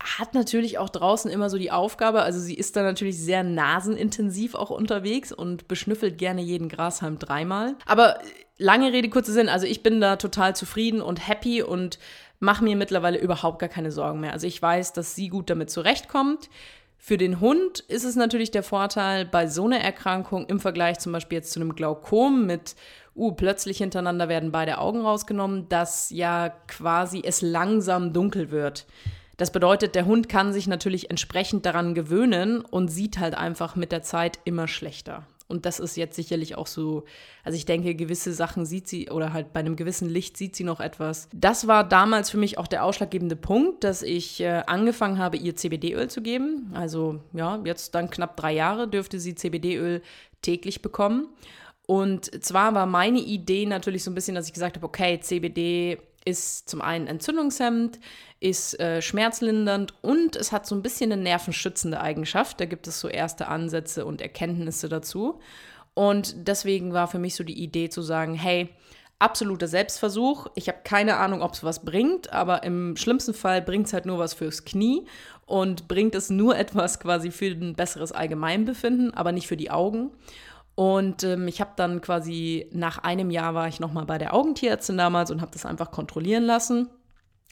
hat 0.00 0.34
natürlich 0.34 0.78
auch 0.78 0.88
draußen 0.88 1.30
immer 1.30 1.50
so 1.50 1.58
die 1.58 1.70
Aufgabe, 1.70 2.22
also 2.22 2.40
sie 2.40 2.54
ist 2.54 2.74
da 2.74 2.82
natürlich 2.82 3.18
sehr 3.18 3.44
nasenintensiv 3.44 4.56
auch 4.56 4.70
unterwegs 4.70 5.30
und 5.30 5.68
beschnüffelt 5.68 6.18
gerne 6.18 6.40
jeden 6.40 6.68
Grashalm 6.68 7.20
dreimal. 7.20 7.76
Aber 7.86 8.18
lange 8.56 8.92
Rede, 8.92 9.10
kurzer 9.10 9.32
Sinn, 9.32 9.48
also 9.48 9.66
ich 9.66 9.82
bin 9.82 10.00
da 10.00 10.16
total 10.16 10.56
zufrieden 10.56 11.00
und 11.02 11.28
happy 11.28 11.62
und 11.62 11.98
mache 12.40 12.64
mir 12.64 12.74
mittlerweile 12.74 13.18
überhaupt 13.18 13.60
gar 13.60 13.68
keine 13.68 13.92
Sorgen 13.92 14.20
mehr. 14.20 14.32
Also 14.32 14.46
ich 14.46 14.60
weiß, 14.60 14.92
dass 14.92 15.14
sie 15.14 15.28
gut 15.28 15.50
damit 15.50 15.70
zurechtkommt. 15.70 16.50
Für 16.98 17.16
den 17.16 17.40
Hund 17.40 17.80
ist 17.80 18.04
es 18.04 18.16
natürlich 18.16 18.50
der 18.50 18.62
Vorteil 18.62 19.24
bei 19.24 19.46
so 19.46 19.64
einer 19.64 19.80
Erkrankung 19.80 20.46
im 20.46 20.60
Vergleich 20.60 20.98
zum 20.98 21.12
Beispiel 21.12 21.36
jetzt 21.36 21.52
zu 21.52 21.60
einem 21.60 21.74
Glaukom 21.74 22.44
mit, 22.44 22.74
uh, 23.16 23.32
plötzlich 23.32 23.78
hintereinander 23.78 24.28
werden 24.28 24.52
beide 24.52 24.78
Augen 24.78 25.00
rausgenommen, 25.00 25.68
dass 25.68 26.10
ja 26.10 26.50
quasi 26.66 27.22
es 27.24 27.40
langsam 27.40 28.12
dunkel 28.12 28.50
wird. 28.50 28.86
Das 29.38 29.50
bedeutet, 29.50 29.94
der 29.94 30.04
Hund 30.04 30.28
kann 30.28 30.52
sich 30.52 30.66
natürlich 30.66 31.08
entsprechend 31.08 31.64
daran 31.64 31.94
gewöhnen 31.94 32.60
und 32.60 32.88
sieht 32.88 33.18
halt 33.18 33.34
einfach 33.34 33.76
mit 33.76 33.92
der 33.92 34.02
Zeit 34.02 34.38
immer 34.44 34.68
schlechter. 34.68 35.24
Und 35.50 35.66
das 35.66 35.80
ist 35.80 35.96
jetzt 35.96 36.16
sicherlich 36.16 36.56
auch 36.56 36.66
so, 36.66 37.04
also 37.44 37.56
ich 37.56 37.66
denke, 37.66 37.94
gewisse 37.94 38.32
Sachen 38.32 38.64
sieht 38.64 38.88
sie 38.88 39.10
oder 39.10 39.32
halt 39.32 39.52
bei 39.52 39.60
einem 39.60 39.76
gewissen 39.76 40.08
Licht 40.08 40.36
sieht 40.36 40.54
sie 40.54 40.64
noch 40.64 40.80
etwas. 40.80 41.28
Das 41.34 41.66
war 41.66 41.82
damals 41.86 42.30
für 42.30 42.38
mich 42.38 42.56
auch 42.56 42.68
der 42.68 42.84
ausschlaggebende 42.84 43.36
Punkt, 43.36 43.84
dass 43.84 44.02
ich 44.02 44.40
äh, 44.40 44.62
angefangen 44.66 45.18
habe, 45.18 45.36
ihr 45.36 45.56
CBD-Öl 45.56 46.08
zu 46.08 46.22
geben. 46.22 46.70
Also 46.72 47.20
ja, 47.32 47.60
jetzt 47.64 47.94
dann 47.94 48.08
knapp 48.08 48.36
drei 48.36 48.52
Jahre 48.52 48.88
dürfte 48.88 49.18
sie 49.18 49.34
CBD-Öl 49.34 50.02
täglich 50.40 50.82
bekommen. 50.82 51.28
Und 51.86 52.44
zwar 52.44 52.72
war 52.74 52.86
meine 52.86 53.18
Idee 53.18 53.66
natürlich 53.66 54.04
so 54.04 54.12
ein 54.12 54.14
bisschen, 54.14 54.36
dass 54.36 54.46
ich 54.46 54.52
gesagt 54.52 54.76
habe, 54.76 54.86
okay, 54.86 55.18
CBD 55.18 55.98
ist 56.24 56.68
zum 56.68 56.82
einen 56.82 57.06
entzündungshemmend, 57.06 57.98
ist 58.40 58.78
äh, 58.80 59.02
schmerzlindernd 59.02 59.94
und 60.02 60.36
es 60.36 60.52
hat 60.52 60.66
so 60.66 60.74
ein 60.74 60.82
bisschen 60.82 61.12
eine 61.12 61.22
nervenschützende 61.22 62.00
Eigenschaft. 62.00 62.60
Da 62.60 62.64
gibt 62.64 62.86
es 62.86 63.00
so 63.00 63.08
erste 63.08 63.48
Ansätze 63.48 64.04
und 64.04 64.20
Erkenntnisse 64.20 64.88
dazu. 64.88 65.40
Und 65.94 66.48
deswegen 66.48 66.92
war 66.92 67.08
für 67.08 67.18
mich 67.18 67.34
so 67.34 67.44
die 67.44 67.62
Idee 67.62 67.88
zu 67.88 68.02
sagen, 68.02 68.34
hey, 68.34 68.70
absoluter 69.18 69.68
Selbstversuch. 69.68 70.46
Ich 70.54 70.68
habe 70.68 70.78
keine 70.82 71.18
Ahnung, 71.18 71.42
ob 71.42 71.52
es 71.52 71.62
was 71.62 71.84
bringt, 71.84 72.32
aber 72.32 72.62
im 72.62 72.96
schlimmsten 72.96 73.34
Fall 73.34 73.62
bringt 73.62 73.86
es 73.86 73.92
halt 73.92 74.06
nur 74.06 74.18
was 74.18 74.34
fürs 74.34 74.64
Knie 74.64 75.04
und 75.46 75.88
bringt 75.88 76.14
es 76.14 76.30
nur 76.30 76.56
etwas 76.58 77.00
quasi 77.00 77.30
für 77.30 77.46
ein 77.46 77.74
besseres 77.74 78.12
Allgemeinbefinden, 78.12 79.14
aber 79.14 79.32
nicht 79.32 79.46
für 79.46 79.56
die 79.56 79.70
Augen. 79.70 80.10
Und 80.80 81.24
ähm, 81.24 81.46
ich 81.46 81.60
habe 81.60 81.72
dann 81.76 82.00
quasi 82.00 82.66
nach 82.72 82.96
einem 82.96 83.30
Jahr 83.30 83.52
war 83.52 83.68
ich 83.68 83.80
nochmal 83.80 84.06
bei 84.06 84.16
der 84.16 84.32
Augentierärztin 84.32 84.96
damals 84.96 85.30
und 85.30 85.42
habe 85.42 85.52
das 85.52 85.66
einfach 85.66 85.90
kontrollieren 85.90 86.44
lassen. 86.44 86.88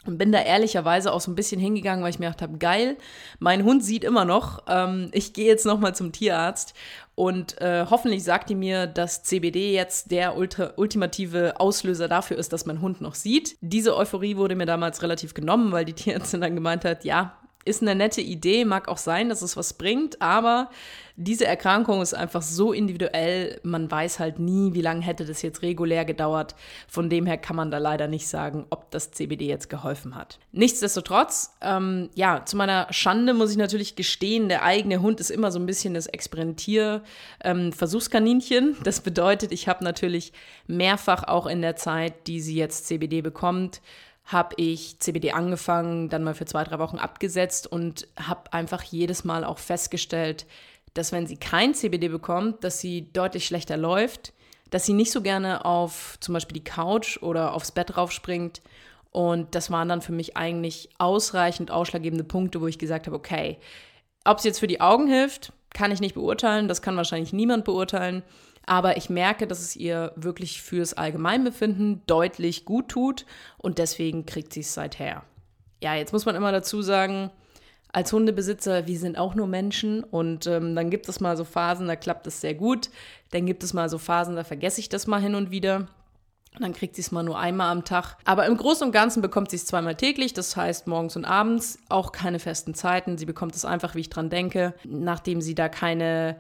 Und 0.07 0.17
bin 0.17 0.33
da 0.33 0.41
ehrlicherweise 0.41 1.13
auch 1.13 1.21
so 1.21 1.31
ein 1.31 1.35
bisschen 1.35 1.61
hingegangen, 1.61 2.03
weil 2.03 2.09
ich 2.09 2.19
mir 2.19 2.25
gedacht 2.25 2.41
habe, 2.41 2.57
geil, 2.57 2.97
mein 3.39 3.65
Hund 3.65 3.85
sieht 3.85 4.03
immer 4.03 4.25
noch. 4.25 4.63
Ähm, 4.67 5.11
ich 5.13 5.35
gehe 5.35 5.47
jetzt 5.47 5.67
nochmal 5.67 5.95
zum 5.95 6.11
Tierarzt 6.11 6.73
und 7.17 7.61
äh, 7.61 7.85
hoffentlich 7.91 8.25
sagt 8.25 8.49
die 8.49 8.55
mir, 8.55 8.87
dass 8.87 9.25
CBD 9.25 9.75
jetzt 9.75 10.11
der 10.11 10.35
ultra, 10.35 10.73
ultimative 10.77 11.61
Auslöser 11.61 12.09
dafür 12.09 12.39
ist, 12.39 12.55
dass 12.55 12.65
mein 12.65 12.81
Hund 12.81 13.03
noch 13.03 13.15
sieht. 13.15 13.59
Diese 13.61 13.95
Euphorie 13.95 14.39
wurde 14.39 14.57
mir 14.57 14.65
damals 14.65 15.03
relativ 15.03 15.35
genommen, 15.35 15.71
weil 15.71 15.85
die 15.85 15.93
Tierärztin 15.93 16.41
dann 16.41 16.55
gemeint 16.55 16.87
hat, 16.87 17.05
ja, 17.05 17.38
ist 17.65 17.83
eine 17.83 17.95
nette 17.95 18.21
Idee, 18.21 18.65
mag 18.65 18.88
auch 18.88 18.99
sein, 18.99 19.29
dass 19.29 19.43
es 19.43 19.57
was 19.57 19.75
bringt, 19.75 20.23
aber 20.23 20.71
diese 21.21 21.47
Erkrankung 21.47 22.00
ist 22.00 22.15
einfach 22.15 22.43
so 22.43 22.73
individuell, 22.73 23.59
man 23.65 23.91
weiß 23.91 24.21
halt 24.21 24.38
nie, 24.38 24.73
wie 24.75 24.83
lange 24.83 25.00
hätte 25.00 25.25
das 25.25 25.43
jetzt 25.43 25.62
regulär 25.62 26.05
gedauert. 26.05 26.55
Von 26.87 27.11
dem 27.11 27.27
her 27.27 27.38
kann 27.38 27.57
man 27.57 27.73
da 27.73 27.79
leider 27.79 28.07
nicht 28.07 28.29
sagen, 28.29 28.67
ob 28.71 28.93
das 28.93 29.11
CBD 29.11 29.49
jetzt 29.49 29.69
geholfen 29.69 30.15
hat. 30.15 30.38
Nichtsdestotrotz, 30.53 31.55
ähm, 31.61 32.09
ja, 32.15 32.45
zu 32.45 32.57
meiner 32.57 32.87
Schande 32.93 33.35
muss 33.35 33.50
ich 33.50 33.57
natürlich 33.57 33.97
gestehen, 33.97 34.49
der 34.49 34.62
eigene 34.62 35.03
Hund 35.03 35.19
ist 35.19 35.31
immer 35.31 35.50
so 35.50 35.59
ein 35.59 35.67
bisschen 35.67 35.95
das 35.95 36.07
Experimentier-Versuchskaninchen. 36.07 38.65
Ähm, 38.65 38.77
das 38.85 39.00
bedeutet, 39.00 39.50
ich 39.50 39.67
habe 39.67 39.83
natürlich 39.83 40.33
mehrfach 40.69 41.25
auch 41.25 41.47
in 41.47 41.62
der 41.62 41.75
Zeit, 41.75 42.29
die 42.29 42.41
sie 42.41 42.55
jetzt 42.55 42.87
CBD 42.87 43.23
bekommt, 43.23 43.81
habe 44.29 44.55
ich 44.59 44.99
CBD 45.01 45.33
angefangen, 45.33 46.11
dann 46.11 46.23
mal 46.23 46.35
für 46.35 46.45
zwei, 46.45 46.63
drei 46.63 46.79
Wochen 46.79 46.99
abgesetzt 46.99 47.67
und 47.67 48.07
habe 48.21 48.53
einfach 48.53 48.83
jedes 48.83 49.25
Mal 49.25 49.43
auch 49.43 49.57
festgestellt, 49.57 50.45
dass 50.93 51.13
wenn 51.13 51.27
sie 51.27 51.39
kein 51.39 51.73
CBD 51.75 52.09
bekommt, 52.09 52.63
dass 52.63 52.79
sie 52.79 53.11
deutlich 53.13 53.47
schlechter 53.47 53.79
läuft, 53.79 54.35
dass 54.71 54.85
sie 54.85 54.93
nicht 54.93 55.13
so 55.13 55.23
gerne 55.23 55.65
auf 55.65 56.19
zum 56.21 56.35
Beispiel 56.35 56.59
die 56.59 56.65
Couch 56.65 57.23
oder 57.23 57.55
aufs 57.55 57.73
Bett 57.73 57.97
raufspringt. 57.97 58.61
Und 59.13 59.55
das 59.55 59.71
waren 59.71 59.89
dann 59.89 60.03
für 60.03 60.13
mich 60.13 60.37
eigentlich 60.37 60.91
ausreichend 60.99 61.71
ausschlaggebende 61.71 62.25
Punkte, 62.25 62.61
wo 62.61 62.67
ich 62.67 62.79
gesagt 62.79 63.07
habe, 63.07 63.17
okay, 63.17 63.57
ob 64.27 64.37
es 64.39 64.45
jetzt 64.45 64.61
für 64.61 64.67
die 64.67 64.83
Augen 64.83 65.07
hilft, 65.07 65.55
kann 65.73 65.91
ich 65.91 66.01
nicht 66.01 66.15
beurteilen, 66.15 66.69
das 66.69 66.83
kann 66.83 66.99
wahrscheinlich 66.99 67.33
niemand 67.33 67.65
beurteilen. 67.65 68.23
Aber 68.69 68.99
ich 68.99 69.09
merke, 69.09 69.47
dass 69.47 69.61
es 69.61 69.77
ihr 69.77 70.13
wirklich 70.15 70.61
fürs 70.61 70.93
Allgemeinbefinden 70.93 72.03
deutlich 72.07 72.67
gut 72.67 72.91
tut 72.91 73.25
und 73.57 73.79
deswegen 73.79 74.27
kriegt 74.27 74.53
sie 74.53 74.61
es 74.61 74.75
seither. 74.75 75.23
Ja, 75.83 75.95
jetzt 75.95 76.13
muss 76.13 76.27
man 76.27 76.37
immer 76.37 76.53
dazu 76.53 76.83
sagen, 76.83 77.31
als 77.91 78.13
Hundebesitzer, 78.13 78.87
wir 78.87 78.99
sind 78.99 79.17
auch 79.17 79.35
nur 79.35 79.47
Menschen 79.47 80.05
und 80.05 80.47
ähm, 80.47 80.77
dann 80.77 80.91
gibt 80.91 81.09
es 81.09 81.21
mal 81.21 81.39
so 81.39 81.45
Phasen, 81.45 81.87
da 81.87 81.97
klappt 81.97 82.27
es 82.27 82.43
sehr 82.43 82.55
gut. 82.55 82.91
Dann 83.31 83.47
gibt 83.47 83.63
es 83.63 83.73
mal 83.73 83.89
so 83.89 83.97
Phasen, 83.97 84.37
da 84.37 84.45
vergesse 84.45 84.81
ich 84.81 84.91
das 84.91 85.07
mal 85.07 85.23
hin 85.23 85.35
und 85.35 85.51
wieder. 85.51 85.89
Und 86.55 86.63
dann 86.63 86.75
kriegt 86.75 86.97
sie 86.97 87.01
es 87.03 87.11
mal 87.11 87.23
nur 87.23 87.39
einmal 87.39 87.71
am 87.71 87.87
Tag. 87.87 88.17
Aber 88.27 88.45
im 88.45 88.57
Großen 88.59 88.87
und 88.87 88.93
Ganzen 88.93 89.23
bekommt 89.23 89.51
sie 89.51 89.57
es 89.57 89.65
zweimal 89.65 89.95
täglich, 89.95 90.35
das 90.35 90.57
heißt 90.57 90.87
morgens 90.87 91.17
und 91.17 91.25
abends, 91.25 91.79
auch 91.89 92.13
keine 92.13 92.39
festen 92.39 92.75
Zeiten. 92.75 93.17
Sie 93.17 93.27
bekommt 93.27 93.55
es 93.55 93.65
einfach, 93.65 93.95
wie 93.95 94.01
ich 94.01 94.11
dran 94.11 94.29
denke, 94.29 94.75
nachdem 94.85 95.41
sie 95.41 95.55
da 95.55 95.71
keine 95.71 96.37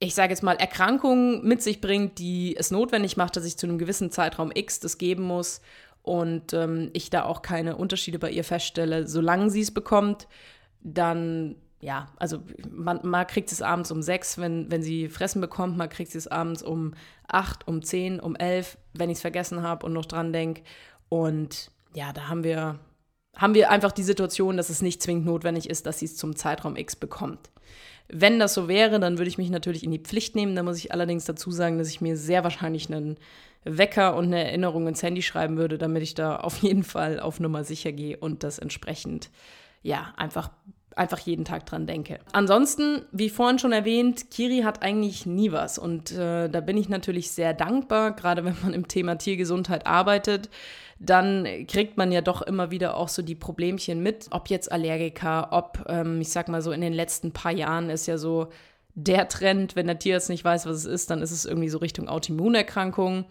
ich 0.00 0.14
sage 0.14 0.30
jetzt 0.30 0.42
mal, 0.42 0.56
Erkrankung 0.56 1.44
mit 1.44 1.62
sich 1.62 1.80
bringt, 1.80 2.18
die 2.18 2.56
es 2.56 2.70
notwendig 2.70 3.16
macht, 3.16 3.36
dass 3.36 3.44
ich 3.44 3.56
zu 3.56 3.66
einem 3.66 3.78
gewissen 3.78 4.10
Zeitraum 4.10 4.52
X 4.54 4.80
das 4.80 4.98
geben 4.98 5.24
muss 5.24 5.60
und 6.02 6.52
ähm, 6.52 6.90
ich 6.92 7.10
da 7.10 7.24
auch 7.24 7.42
keine 7.42 7.76
Unterschiede 7.76 8.18
bei 8.18 8.30
ihr 8.30 8.44
feststelle, 8.44 9.08
solange 9.08 9.50
sie 9.50 9.60
es 9.60 9.72
bekommt, 9.72 10.28
dann 10.80 11.56
ja, 11.80 12.08
also 12.16 12.42
man, 12.70 13.00
mal 13.04 13.24
kriegt 13.24 13.52
es 13.52 13.62
abends 13.62 13.90
um 13.90 14.02
sechs, 14.02 14.38
wenn, 14.38 14.70
wenn 14.70 14.82
sie 14.82 15.08
Fressen 15.08 15.40
bekommt, 15.40 15.76
mal 15.76 15.88
kriegt 15.88 16.14
es 16.14 16.26
abends 16.26 16.62
um 16.62 16.94
acht, 17.28 17.68
um 17.68 17.82
zehn, 17.82 18.18
um 18.18 18.34
elf, 18.34 18.78
wenn 18.94 19.10
ich 19.10 19.18
es 19.18 19.22
vergessen 19.22 19.62
habe 19.62 19.86
und 19.86 19.92
noch 19.92 20.06
dran 20.06 20.32
denke. 20.32 20.62
Und 21.08 21.70
ja, 21.94 22.12
da 22.12 22.28
haben 22.28 22.42
wir, 22.42 22.80
haben 23.36 23.54
wir 23.54 23.70
einfach 23.70 23.92
die 23.92 24.02
Situation, 24.02 24.56
dass 24.56 24.70
es 24.70 24.82
nicht 24.82 25.02
zwingend 25.02 25.26
notwendig 25.26 25.70
ist, 25.70 25.86
dass 25.86 26.00
sie 26.00 26.06
es 26.06 26.16
zum 26.16 26.34
Zeitraum 26.34 26.74
X 26.74 26.96
bekommt. 26.96 27.50
Wenn 28.10 28.38
das 28.38 28.54
so 28.54 28.68
wäre, 28.68 29.00
dann 29.00 29.18
würde 29.18 29.28
ich 29.28 29.38
mich 29.38 29.50
natürlich 29.50 29.84
in 29.84 29.90
die 29.90 29.98
Pflicht 29.98 30.34
nehmen. 30.34 30.56
Da 30.56 30.62
muss 30.62 30.78
ich 30.78 30.92
allerdings 30.92 31.24
dazu 31.24 31.50
sagen, 31.50 31.78
dass 31.78 31.88
ich 31.88 32.00
mir 32.00 32.16
sehr 32.16 32.42
wahrscheinlich 32.42 32.90
einen 32.90 33.18
Wecker 33.64 34.16
und 34.16 34.26
eine 34.26 34.44
Erinnerung 34.44 34.86
ins 34.86 35.02
Handy 35.02 35.22
schreiben 35.22 35.56
würde, 35.56 35.78
damit 35.78 36.02
ich 36.02 36.14
da 36.14 36.36
auf 36.36 36.58
jeden 36.58 36.84
Fall 36.84 37.20
auf 37.20 37.40
Nummer 37.40 37.64
sicher 37.64 37.92
gehe 37.92 38.16
und 38.16 38.42
das 38.42 38.58
entsprechend, 38.58 39.30
ja, 39.82 40.12
einfach 40.16 40.50
einfach 40.98 41.20
jeden 41.20 41.44
Tag 41.44 41.64
dran 41.64 41.86
denke. 41.86 42.18
Ansonsten, 42.32 43.02
wie 43.12 43.30
vorhin 43.30 43.60
schon 43.60 43.70
erwähnt, 43.70 44.32
Kiri 44.32 44.62
hat 44.62 44.82
eigentlich 44.82 45.26
nie 45.26 45.52
was 45.52 45.78
und 45.78 46.10
äh, 46.10 46.48
da 46.48 46.60
bin 46.60 46.76
ich 46.76 46.88
natürlich 46.88 47.30
sehr 47.30 47.54
dankbar, 47.54 48.16
gerade 48.16 48.44
wenn 48.44 48.56
man 48.62 48.74
im 48.74 48.88
Thema 48.88 49.16
Tiergesundheit 49.16 49.86
arbeitet 49.86 50.50
dann 51.00 51.46
kriegt 51.68 51.96
man 51.96 52.10
ja 52.10 52.20
doch 52.20 52.42
immer 52.42 52.70
wieder 52.70 52.96
auch 52.96 53.08
so 53.08 53.22
die 53.22 53.34
Problemchen 53.34 54.02
mit, 54.02 54.26
ob 54.30 54.48
jetzt 54.48 54.70
Allergiker, 54.70 55.48
ob, 55.52 55.84
ähm, 55.88 56.20
ich 56.20 56.30
sag 56.30 56.48
mal 56.48 56.62
so, 56.62 56.72
in 56.72 56.80
den 56.80 56.92
letzten 56.92 57.32
paar 57.32 57.52
Jahren 57.52 57.88
ist 57.90 58.06
ja 58.06 58.18
so 58.18 58.48
der 58.94 59.28
Trend, 59.28 59.76
wenn 59.76 59.86
der 59.86 59.98
Tierarzt 59.98 60.28
nicht 60.28 60.44
weiß, 60.44 60.66
was 60.66 60.78
es 60.78 60.84
ist, 60.84 61.10
dann 61.10 61.22
ist 61.22 61.30
es 61.30 61.44
irgendwie 61.44 61.68
so 61.68 61.78
Richtung 61.78 62.08
Autoimmunerkrankung. 62.08 63.26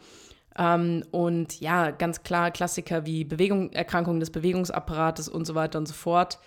Ähm, 0.57 1.03
und 1.11 1.59
ja, 1.59 1.91
ganz 1.91 2.23
klar 2.23 2.51
Klassiker 2.51 3.05
wie 3.05 3.25
Bewegung, 3.25 3.73
Erkrankungen 3.73 4.21
des 4.21 4.29
Bewegungsapparates 4.29 5.27
und 5.27 5.45
so 5.45 5.53
weiter 5.55 5.77
und 5.77 5.87
so 5.87 5.93
fort. 5.93 6.39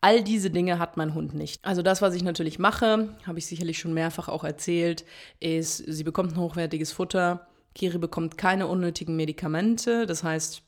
All 0.00 0.24
diese 0.24 0.50
Dinge 0.50 0.78
hat 0.78 0.96
mein 0.96 1.14
Hund 1.14 1.34
nicht. 1.34 1.64
Also 1.64 1.82
das, 1.82 2.02
was 2.02 2.14
ich 2.14 2.24
natürlich 2.24 2.58
mache, 2.58 3.10
habe 3.26 3.38
ich 3.38 3.46
sicherlich 3.46 3.78
schon 3.78 3.94
mehrfach 3.94 4.28
auch 4.28 4.42
erzählt, 4.42 5.04
ist, 5.38 5.76
sie 5.76 6.02
bekommt 6.02 6.32
ein 6.32 6.40
hochwertiges 6.40 6.92
Futter. 6.92 7.46
Kiri 7.74 7.98
bekommt 7.98 8.38
keine 8.38 8.66
unnötigen 8.66 9.16
Medikamente, 9.16 10.06
das 10.06 10.24
heißt, 10.24 10.62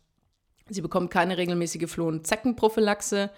sie 0.68 0.80
bekommt 0.80 1.11
keine 1.11 1.37
regelmäßige 1.37 1.90
Floh- 1.90 2.08
und 2.08 2.26
Zeckenprophylaxe. 2.26 3.30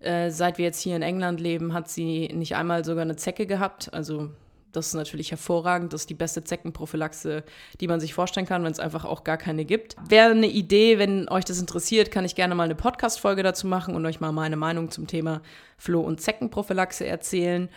Äh, 0.00 0.30
seit 0.30 0.58
wir 0.58 0.64
jetzt 0.64 0.80
hier 0.80 0.94
in 0.94 1.02
England 1.02 1.40
leben, 1.40 1.74
hat 1.74 1.88
sie 1.88 2.28
nicht 2.28 2.54
einmal 2.54 2.84
sogar 2.84 3.02
eine 3.02 3.16
Zecke 3.16 3.46
gehabt. 3.46 3.92
Also 3.92 4.30
das 4.72 4.88
ist 4.88 4.94
natürlich 4.94 5.30
hervorragend. 5.30 5.92
Das 5.92 6.02
ist 6.02 6.10
die 6.10 6.14
beste 6.14 6.44
Zeckenprophylaxe, 6.44 7.42
die 7.80 7.88
man 7.88 8.00
sich 8.00 8.14
vorstellen 8.14 8.46
kann, 8.46 8.62
wenn 8.62 8.72
es 8.72 8.80
einfach 8.80 9.04
auch 9.04 9.24
gar 9.24 9.38
keine 9.38 9.64
gibt. 9.64 9.96
Wäre 10.08 10.30
eine 10.30 10.46
Idee, 10.46 10.98
wenn 10.98 11.28
euch 11.28 11.44
das 11.44 11.58
interessiert, 11.58 12.10
kann 12.10 12.24
ich 12.24 12.34
gerne 12.34 12.54
mal 12.54 12.64
eine 12.64 12.74
Podcast-Folge 12.74 13.42
dazu 13.42 13.66
machen 13.66 13.94
und 13.94 14.04
euch 14.06 14.20
mal 14.20 14.32
meine 14.32 14.56
Meinung 14.56 14.90
zum 14.90 15.06
Thema 15.06 15.40
Floh- 15.78 16.02
und 16.02 16.20
Zeckenprophylaxe 16.20 17.06
erzählen. 17.06 17.68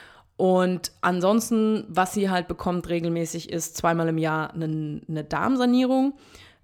Und 0.41 0.91
ansonsten, 1.01 1.85
was 1.87 2.15
sie 2.15 2.31
halt 2.31 2.47
bekommt 2.47 2.89
regelmäßig, 2.89 3.51
ist 3.51 3.77
zweimal 3.77 4.09
im 4.09 4.17
Jahr 4.17 4.51
eine, 4.51 4.99
eine 5.07 5.23
Darmsanierung. 5.23 6.15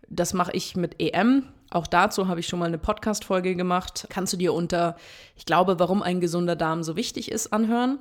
Das 0.10 0.34
mache 0.34 0.52
ich 0.54 0.76
mit 0.76 1.00
EM. 1.00 1.44
Auch 1.70 1.86
dazu 1.86 2.28
habe 2.28 2.40
ich 2.40 2.48
schon 2.48 2.58
mal 2.58 2.66
eine 2.66 2.80
Podcast-Folge 2.80 3.56
gemacht. 3.56 4.08
Kannst 4.10 4.34
du 4.34 4.38
dir 4.38 4.56
unter, 4.56 4.96
ich 5.36 5.46
glaube, 5.46 5.78
warum 5.78 6.02
ein 6.02 6.20
gesunder 6.20 6.56
Darm 6.56 6.82
so 6.82 6.96
wichtig 6.96 7.32
ist, 7.32 7.54
anhören. 7.54 8.00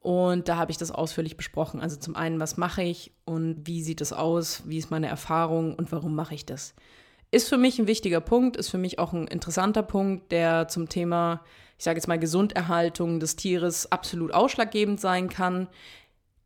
Und 0.00 0.48
da 0.48 0.56
habe 0.56 0.72
ich 0.72 0.78
das 0.78 0.90
ausführlich 0.90 1.36
besprochen. 1.36 1.80
Also 1.80 1.98
zum 1.98 2.16
einen, 2.16 2.40
was 2.40 2.56
mache 2.56 2.82
ich 2.82 3.12
und 3.24 3.64
wie 3.64 3.84
sieht 3.84 4.00
es 4.00 4.12
aus, 4.12 4.64
wie 4.66 4.78
ist 4.78 4.90
meine 4.90 5.06
Erfahrung 5.06 5.76
und 5.76 5.92
warum 5.92 6.16
mache 6.16 6.34
ich 6.34 6.46
das. 6.46 6.74
Ist 7.30 7.48
für 7.48 7.58
mich 7.58 7.78
ein 7.78 7.86
wichtiger 7.86 8.20
Punkt, 8.20 8.56
ist 8.56 8.70
für 8.70 8.76
mich 8.76 8.98
auch 8.98 9.12
ein 9.12 9.28
interessanter 9.28 9.84
Punkt, 9.84 10.32
der 10.32 10.66
zum 10.66 10.88
Thema, 10.88 11.42
ich 11.82 11.84
sage 11.84 11.96
jetzt 11.96 12.06
mal, 12.06 12.16
Gesunderhaltung 12.16 13.18
des 13.18 13.34
Tieres 13.34 13.90
absolut 13.90 14.32
ausschlaggebend 14.32 15.00
sein 15.00 15.28
kann. 15.28 15.66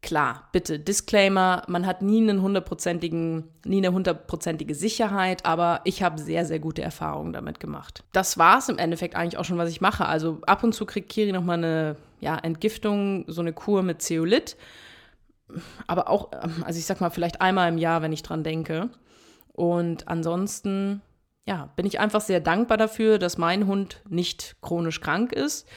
Klar, 0.00 0.48
bitte, 0.50 0.78
Disclaimer, 0.78 1.62
man 1.68 1.84
hat 1.84 2.00
nie 2.00 2.22
einen 2.22 2.40
hundertprozentigen, 2.40 3.44
nie 3.62 3.76
eine 3.76 3.92
hundertprozentige 3.92 4.74
Sicherheit, 4.74 5.44
aber 5.44 5.82
ich 5.84 6.02
habe 6.02 6.18
sehr, 6.18 6.46
sehr 6.46 6.58
gute 6.58 6.80
Erfahrungen 6.80 7.34
damit 7.34 7.60
gemacht. 7.60 8.02
Das 8.12 8.38
war 8.38 8.60
es 8.60 8.70
im 8.70 8.78
Endeffekt 8.78 9.14
eigentlich 9.14 9.36
auch 9.36 9.44
schon, 9.44 9.58
was 9.58 9.68
ich 9.68 9.82
mache. 9.82 10.06
Also 10.06 10.40
ab 10.46 10.64
und 10.64 10.72
zu 10.72 10.86
kriegt 10.86 11.10
Kiri 11.10 11.32
nochmal 11.32 11.58
eine 11.58 11.96
ja, 12.20 12.38
Entgiftung, 12.38 13.26
so 13.26 13.42
eine 13.42 13.52
Kur 13.52 13.82
mit 13.82 14.00
Zeolit. 14.00 14.56
Aber 15.86 16.08
auch, 16.08 16.32
also 16.64 16.78
ich 16.78 16.86
sag 16.86 17.02
mal, 17.02 17.10
vielleicht 17.10 17.42
einmal 17.42 17.68
im 17.68 17.76
Jahr, 17.76 18.00
wenn 18.00 18.14
ich 18.14 18.22
dran 18.22 18.42
denke. 18.42 18.88
Und 19.52 20.08
ansonsten, 20.08 21.02
ja, 21.46 21.70
bin 21.76 21.86
ich 21.86 22.00
einfach 22.00 22.20
sehr 22.20 22.40
dankbar 22.40 22.76
dafür, 22.76 23.18
dass 23.18 23.38
mein 23.38 23.66
Hund 23.66 24.02
nicht 24.08 24.56
chronisch 24.60 25.00
krank 25.00 25.32
ist. 25.32 25.68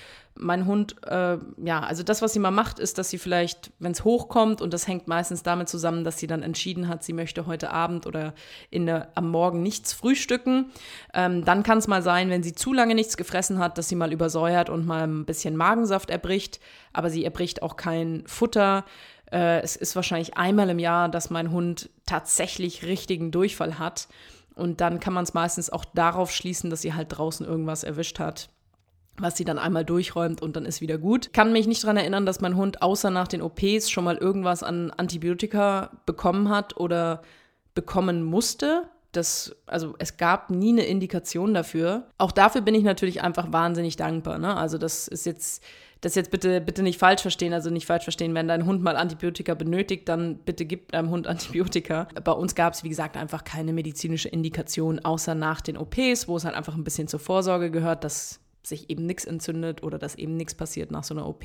Mein 0.41 0.65
Hund, 0.65 0.95
äh, 1.05 1.37
ja, 1.63 1.81
also 1.81 2.01
das, 2.01 2.21
was 2.21 2.33
sie 2.33 2.39
mal 2.39 2.49
macht, 2.49 2.79
ist, 2.79 2.97
dass 2.97 3.09
sie 3.09 3.17
vielleicht, 3.17 3.71
wenn 3.77 3.91
es 3.91 4.03
hochkommt, 4.05 4.61
und 4.61 4.73
das 4.73 4.87
hängt 4.87 5.07
meistens 5.07 5.43
damit 5.43 5.67
zusammen, 5.67 6.03
dass 6.03 6.17
sie 6.17 6.27
dann 6.27 6.43
entschieden 6.43 6.87
hat, 6.87 7.03
sie 7.03 7.13
möchte 7.13 7.45
heute 7.45 7.71
Abend 7.71 8.07
oder 8.07 8.33
in 8.71 8.85
der, 8.85 9.09
am 9.15 9.29
Morgen 9.29 9.61
nichts 9.61 9.93
frühstücken. 9.93 10.71
Ähm, 11.13 11.45
dann 11.45 11.61
kann 11.61 11.77
es 11.77 11.87
mal 11.87 12.01
sein, 12.01 12.29
wenn 12.29 12.41
sie 12.41 12.55
zu 12.55 12.73
lange 12.73 12.95
nichts 12.95 13.17
gefressen 13.17 13.59
hat, 13.59 13.77
dass 13.77 13.89
sie 13.89 13.95
mal 13.95 14.13
übersäuert 14.13 14.69
und 14.69 14.87
mal 14.87 15.03
ein 15.03 15.25
bisschen 15.25 15.55
Magensaft 15.55 16.09
erbricht. 16.09 16.59
Aber 16.93 17.09
sie 17.09 17.25
erbricht 17.25 17.61
auch 17.61 17.75
kein 17.75 18.23
Futter. 18.25 18.85
Äh, 19.31 19.59
es 19.59 19.75
ist 19.75 19.95
wahrscheinlich 19.95 20.37
einmal 20.37 20.69
im 20.69 20.79
Jahr, 20.79 21.09
dass 21.09 21.29
mein 21.29 21.51
Hund 21.51 21.89
tatsächlich 22.05 22.85
richtigen 22.85 23.29
Durchfall 23.31 23.77
hat. 23.77 24.07
Und 24.59 24.81
dann 24.81 24.99
kann 24.99 25.13
man 25.13 25.23
es 25.23 25.33
meistens 25.33 25.69
auch 25.69 25.85
darauf 25.85 26.31
schließen, 26.31 26.69
dass 26.69 26.81
sie 26.81 26.93
halt 26.93 27.07
draußen 27.09 27.45
irgendwas 27.45 27.83
erwischt 27.83 28.19
hat 28.19 28.49
was 29.21 29.37
sie 29.37 29.45
dann 29.45 29.59
einmal 29.59 29.85
durchräumt 29.85 30.41
und 30.41 30.55
dann 30.55 30.65
ist 30.65 30.81
wieder 30.81 30.97
gut. 30.97 31.33
Kann 31.33 31.51
mich 31.51 31.67
nicht 31.67 31.83
daran 31.83 31.97
erinnern, 31.97 32.25
dass 32.25 32.41
mein 32.41 32.55
Hund 32.55 32.81
außer 32.81 33.09
nach 33.09 33.27
den 33.27 33.41
OPs 33.41 33.89
schon 33.89 34.03
mal 34.03 34.17
irgendwas 34.17 34.63
an 34.63 34.91
Antibiotika 34.91 35.91
bekommen 36.05 36.49
hat 36.49 36.77
oder 36.77 37.21
bekommen 37.73 38.23
musste. 38.23 38.89
Das, 39.11 39.55
also 39.65 39.95
es 39.97 40.17
gab 40.17 40.51
nie 40.51 40.69
eine 40.69 40.85
Indikation 40.85 41.53
dafür. 41.53 42.07
Auch 42.17 42.31
dafür 42.31 42.61
bin 42.61 42.75
ich 42.75 42.83
natürlich 42.83 43.21
einfach 43.21 43.51
wahnsinnig 43.51 43.95
dankbar. 43.95 44.37
Ne? 44.37 44.55
Also 44.55 44.77
das 44.77 45.07
ist 45.07 45.25
jetzt 45.25 45.63
das 46.01 46.15
jetzt 46.15 46.31
bitte, 46.31 46.61
bitte 46.61 46.81
nicht 46.81 46.97
falsch 46.97 47.21
verstehen, 47.21 47.53
also 47.53 47.69
nicht 47.69 47.85
falsch 47.85 48.03
verstehen, 48.03 48.33
wenn 48.33 48.47
dein 48.47 48.65
Hund 48.65 48.81
mal 48.81 48.95
Antibiotika 48.95 49.53
benötigt, 49.53 50.07
dann 50.07 50.37
bitte 50.37 50.65
gib 50.65 50.91
deinem 50.91 51.09
Hund 51.09 51.27
Antibiotika. 51.27 52.07
Bei 52.23 52.31
uns 52.31 52.55
gab 52.55 52.73
es, 52.73 52.83
wie 52.83 52.89
gesagt, 52.89 53.17
einfach 53.17 53.43
keine 53.43 53.73
medizinische 53.73 54.29
Indikation, 54.29 54.99
außer 54.99 55.35
nach 55.35 55.61
den 55.61 55.77
OPs, 55.77 56.27
wo 56.27 56.37
es 56.37 56.45
halt 56.45 56.55
einfach 56.55 56.75
ein 56.75 56.85
bisschen 56.85 57.07
zur 57.07 57.19
Vorsorge 57.19 57.69
gehört, 57.69 58.03
dass 58.03 58.39
sich 58.63 58.89
eben 58.89 59.05
nichts 59.05 59.25
entzündet 59.25 59.83
oder 59.83 59.97
dass 59.97 60.15
eben 60.15 60.35
nichts 60.35 60.53
passiert 60.53 60.91
nach 60.91 61.03
so 61.03 61.13
einer 61.13 61.27
OP. 61.27 61.43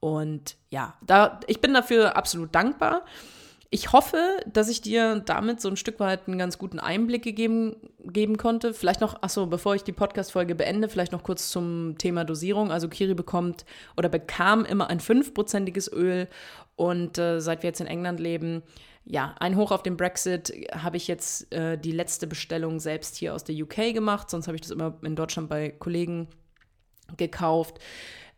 Und 0.00 0.56
ja, 0.70 0.94
da, 1.06 1.40
ich 1.46 1.60
bin 1.60 1.72
dafür 1.72 2.16
absolut 2.16 2.54
dankbar. 2.54 3.04
Ich 3.72 3.92
hoffe, 3.92 4.40
dass 4.52 4.68
ich 4.68 4.80
dir 4.80 5.20
damit 5.20 5.60
so 5.60 5.68
ein 5.68 5.76
Stück 5.76 6.00
weit 6.00 6.26
einen 6.26 6.38
ganz 6.38 6.58
guten 6.58 6.80
Einblick 6.80 7.22
gegeben, 7.22 7.76
geben 8.04 8.36
konnte. 8.36 8.74
Vielleicht 8.74 9.00
noch, 9.00 9.22
achso, 9.22 9.46
bevor 9.46 9.76
ich 9.76 9.84
die 9.84 9.92
Podcast-Folge 9.92 10.56
beende, 10.56 10.88
vielleicht 10.88 11.12
noch 11.12 11.22
kurz 11.22 11.50
zum 11.50 11.96
Thema 11.96 12.24
Dosierung. 12.24 12.72
Also 12.72 12.88
Kiri 12.88 13.14
bekommt 13.14 13.64
oder 13.96 14.08
bekam 14.08 14.64
immer 14.64 14.90
ein 14.90 14.98
fünfprozentiges 14.98 15.90
Öl 15.92 16.26
und 16.74 17.16
äh, 17.18 17.40
seit 17.40 17.62
wir 17.62 17.68
jetzt 17.68 17.80
in 17.80 17.86
England 17.86 18.18
leben, 18.18 18.64
ja, 19.04 19.34
ein 19.38 19.56
Hoch 19.56 19.70
auf 19.70 19.84
den 19.84 19.96
Brexit 19.96 20.52
habe 20.74 20.96
ich 20.96 21.06
jetzt 21.06 21.52
äh, 21.54 21.78
die 21.78 21.92
letzte 21.92 22.26
Bestellung 22.26 22.80
selbst 22.80 23.16
hier 23.16 23.34
aus 23.34 23.44
der 23.44 23.54
UK 23.54 23.94
gemacht, 23.94 24.30
sonst 24.30 24.48
habe 24.48 24.56
ich 24.56 24.62
das 24.62 24.70
immer 24.70 24.98
in 25.02 25.14
Deutschland 25.14 25.48
bei 25.48 25.70
Kollegen 25.70 26.28
gekauft. 27.16 27.78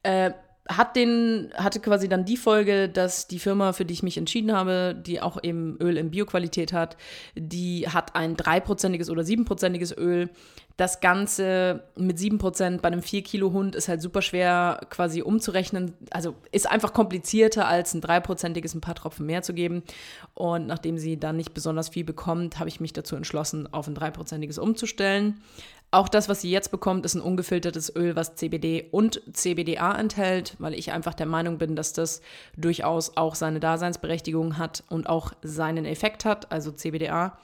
Äh, 0.03 0.33
hat 0.69 0.97
den, 0.97 1.53
hatte 1.55 1.81
quasi 1.81 2.09
dann 2.09 2.25
die 2.25 2.37
Folge, 2.37 2.89
dass 2.89 3.27
die 3.27 3.39
Firma, 3.39 3.73
für 3.73 3.85
die 3.85 3.95
ich 3.95 4.03
mich 4.03 4.17
entschieden 4.17 4.53
habe, 4.53 4.95
die 4.95 5.21
auch 5.21 5.43
eben 5.43 5.77
Öl 5.81 5.97
in 5.97 6.11
Bioqualität 6.11 6.73
hat, 6.73 6.97
die 7.35 7.89
hat 7.89 8.15
ein 8.15 8.37
dreiprozentiges 8.37 9.11
oder 9.11 9.25
siebenprozentiges 9.25 9.97
Öl. 9.97 10.31
Das 10.77 11.01
Ganze 11.01 11.85
mit 11.97 12.19
sieben 12.19 12.39
Prozent 12.39 12.83
bei 12.83 12.89
einem 12.89 13.01
4-Kilo-Hund 13.01 13.75
ist 13.75 13.89
halt 13.89 14.01
super 14.01 14.23
schwer 14.23 14.81
quasi 14.91 15.23
umzurechnen. 15.23 15.95
Also 16.11 16.35
ist 16.51 16.71
einfach 16.71 16.93
komplizierter, 16.93 17.67
als 17.67 17.95
ein 17.95 18.01
dreiprozentiges 18.01 18.75
ein 18.75 18.81
paar 18.81 18.95
Tropfen 18.95 19.27
mehr 19.27 19.43
zu 19.43 19.55
geben. 19.55 19.83
Und 20.35 20.67
nachdem 20.67 20.99
sie 20.99 21.19
dann 21.19 21.37
nicht 21.37 21.55
besonders 21.55 21.91
viel 21.91 22.05
bekommt, 22.05 22.59
habe 22.59 22.69
ich 22.69 22.81
mich 22.81 22.93
dazu 22.93 23.17
entschlossen, 23.17 23.73
auf 23.73 23.87
ein 23.87 23.95
dreiprozentiges 23.95 24.59
umzustellen. 24.59 25.41
Auch 25.95 26.09
das, 26.09 26.31
was 26.31 26.41
sie 26.41 26.51
jetzt 26.51 26.71
bekommt, 26.71 27.05
ist 27.05 27.15
ein 27.15 27.21
ungefiltertes 27.21 27.95
Öl, 27.95 28.17
was 28.17 28.35
CBD 28.35 28.89
und 28.93 29.21
CBDA 29.31 29.95
enthält, 29.95 30.57
weil 30.59 30.73
ich 30.73 30.91
einfach 30.91 31.13
der 31.13 31.27
Meinung 31.27 31.59
bin, 31.59 31.77
dass 31.77 31.93
das 31.93 32.23
durchaus 32.57 33.19
auch 33.19 33.35
seine 33.35 33.61
Daseinsberechtigung 33.61 34.57
hat 34.57 34.85
und 34.89 35.07
auch 35.07 35.33
seinen 35.43 35.85
Effekt 35.85 36.25
hat, 36.25 36.51
also 36.51 36.73
CBDA. 36.73 37.37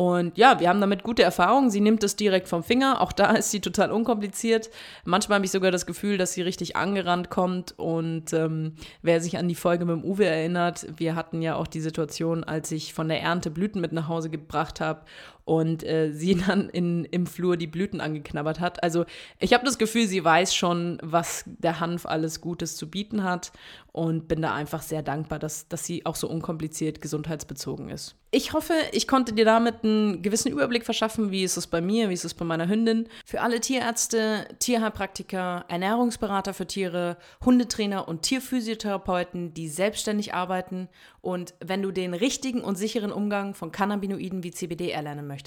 Und 0.00 0.38
ja, 0.38 0.58
wir 0.60 0.70
haben 0.70 0.80
damit 0.80 1.02
gute 1.02 1.22
Erfahrungen. 1.22 1.68
Sie 1.68 1.82
nimmt 1.82 2.02
es 2.02 2.16
direkt 2.16 2.48
vom 2.48 2.62
Finger. 2.62 3.02
Auch 3.02 3.12
da 3.12 3.32
ist 3.36 3.50
sie 3.50 3.60
total 3.60 3.90
unkompliziert. 3.90 4.70
Manchmal 5.04 5.36
habe 5.36 5.44
ich 5.44 5.50
sogar 5.50 5.70
das 5.70 5.84
Gefühl, 5.84 6.16
dass 6.16 6.32
sie 6.32 6.40
richtig 6.40 6.74
angerannt 6.74 7.28
kommt. 7.28 7.78
Und 7.78 8.32
ähm, 8.32 8.76
wer 9.02 9.20
sich 9.20 9.36
an 9.36 9.46
die 9.46 9.54
Folge 9.54 9.84
mit 9.84 9.96
dem 9.96 10.04
Uwe 10.10 10.24
erinnert, 10.24 10.86
wir 10.96 11.16
hatten 11.16 11.42
ja 11.42 11.54
auch 11.54 11.66
die 11.66 11.82
Situation, 11.82 12.44
als 12.44 12.72
ich 12.72 12.94
von 12.94 13.08
der 13.08 13.20
Ernte 13.20 13.50
Blüten 13.50 13.82
mit 13.82 13.92
nach 13.92 14.08
Hause 14.08 14.30
gebracht 14.30 14.80
habe 14.80 15.02
und 15.44 15.82
äh, 15.84 16.12
sie 16.12 16.34
dann 16.46 16.68
in, 16.68 17.04
im 17.04 17.26
Flur 17.26 17.56
die 17.56 17.66
Blüten 17.66 18.00
angeknabbert 18.00 18.60
hat. 18.60 18.82
Also 18.82 19.04
ich 19.38 19.52
habe 19.52 19.64
das 19.64 19.78
Gefühl, 19.78 20.06
sie 20.06 20.24
weiß 20.24 20.54
schon, 20.54 20.98
was 21.02 21.44
der 21.46 21.80
Hanf 21.80 22.06
alles 22.06 22.40
Gutes 22.40 22.76
zu 22.76 22.88
bieten 22.88 23.24
hat 23.24 23.52
und 23.92 24.28
bin 24.28 24.40
da 24.42 24.54
einfach 24.54 24.82
sehr 24.82 25.02
dankbar, 25.02 25.38
dass, 25.38 25.66
dass 25.68 25.84
sie 25.84 26.06
auch 26.06 26.14
so 26.14 26.28
unkompliziert 26.28 27.00
gesundheitsbezogen 27.00 27.88
ist. 27.88 28.14
Ich 28.30 28.52
hoffe, 28.52 28.74
ich 28.92 29.08
konnte 29.08 29.32
dir 29.32 29.44
damit 29.44 29.82
einen 29.82 30.22
gewissen 30.22 30.52
Überblick 30.52 30.84
verschaffen, 30.84 31.32
wie 31.32 31.42
ist 31.42 31.56
es 31.56 31.66
bei 31.66 31.80
mir, 31.80 32.08
wie 32.08 32.14
ist 32.14 32.24
es 32.24 32.34
bei 32.34 32.44
meiner 32.44 32.68
Hündin. 32.68 33.08
Für 33.26 33.40
alle 33.40 33.58
Tierärzte, 33.58 34.46
Tierheilpraktiker, 34.60 35.64
Ernährungsberater 35.66 36.54
für 36.54 36.68
Tiere, 36.68 37.16
Hundetrainer 37.44 38.06
und 38.06 38.22
Tierphysiotherapeuten, 38.22 39.52
die 39.54 39.68
selbstständig 39.68 40.32
arbeiten 40.32 40.88
und 41.20 41.54
wenn 41.58 41.82
du 41.82 41.90
den 41.90 42.14
richtigen 42.14 42.62
und 42.62 42.76
sicheren 42.76 43.10
Umgang 43.10 43.54
von 43.54 43.72
Cannabinoiden 43.72 44.44
wie 44.44 44.52
CBD 44.52 44.90
erlernen 44.90 45.26
möchtest, 45.26 45.39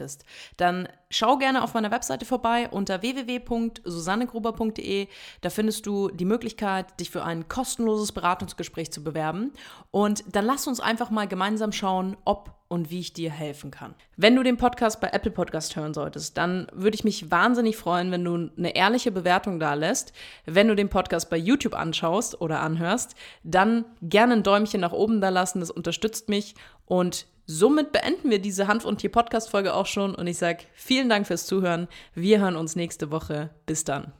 dann 0.57 0.87
schau 1.09 1.37
gerne 1.37 1.63
auf 1.63 1.73
meiner 1.73 1.91
Webseite 1.91 2.25
vorbei 2.25 2.69
unter 2.69 3.01
www.susannegruber.de. 3.01 5.07
Da 5.41 5.49
findest 5.49 5.85
du 5.85 6.09
die 6.09 6.25
Möglichkeit, 6.25 6.99
dich 6.99 7.09
für 7.09 7.23
ein 7.23 7.47
kostenloses 7.47 8.11
Beratungsgespräch 8.11 8.91
zu 8.91 9.03
bewerben. 9.03 9.53
Und 9.91 10.23
dann 10.35 10.45
lass 10.45 10.67
uns 10.67 10.79
einfach 10.79 11.09
mal 11.09 11.27
gemeinsam 11.27 11.71
schauen, 11.71 12.17
ob 12.25 12.51
und 12.73 12.89
wie 12.89 13.01
ich 13.01 13.13
dir 13.13 13.29
helfen 13.29 13.69
kann. 13.69 13.93
Wenn 14.17 14.35
du 14.35 14.41
den 14.41 14.57
Podcast 14.57 14.99
bei 14.99 15.09
Apple 15.09 15.29
Podcast 15.29 15.75
hören 15.75 15.93
solltest, 15.93 16.37
dann 16.37 16.65
würde 16.73 16.95
ich 16.95 17.03
mich 17.03 17.29
wahnsinnig 17.29 17.77
freuen, 17.77 18.09
wenn 18.09 18.25
du 18.25 18.49
eine 18.57 18.75
ehrliche 18.75 19.11
Bewertung 19.11 19.59
da 19.59 19.75
lässt. 19.75 20.11
Wenn 20.45 20.67
du 20.67 20.75
den 20.75 20.89
Podcast 20.89 21.29
bei 21.29 21.37
YouTube 21.37 21.75
anschaust 21.75 22.41
oder 22.41 22.61
anhörst, 22.61 23.13
dann 23.43 23.85
gerne 24.01 24.33
ein 24.33 24.43
Däumchen 24.43 24.81
nach 24.81 24.91
oben 24.91 25.21
da 25.21 25.29
lassen, 25.29 25.59
das 25.59 25.69
unterstützt 25.69 26.29
mich 26.29 26.55
und 26.87 27.27
somit 27.45 27.91
beenden 27.91 28.29
wir 28.29 28.39
diese 28.39 28.67
Hanf 28.67 28.85
und 28.85 28.99
Tier 28.99 29.11
Podcast 29.11 29.49
Folge 29.49 29.73
auch 29.73 29.85
schon 29.85 30.15
und 30.15 30.27
ich 30.27 30.37
sage 30.37 30.63
vielen 30.73 31.09
Dank 31.09 31.27
fürs 31.27 31.45
Zuhören. 31.45 31.87
Wir 32.13 32.39
hören 32.39 32.55
uns 32.55 32.75
nächste 32.75 33.11
Woche. 33.11 33.49
Bis 33.65 33.83
dann. 33.83 34.13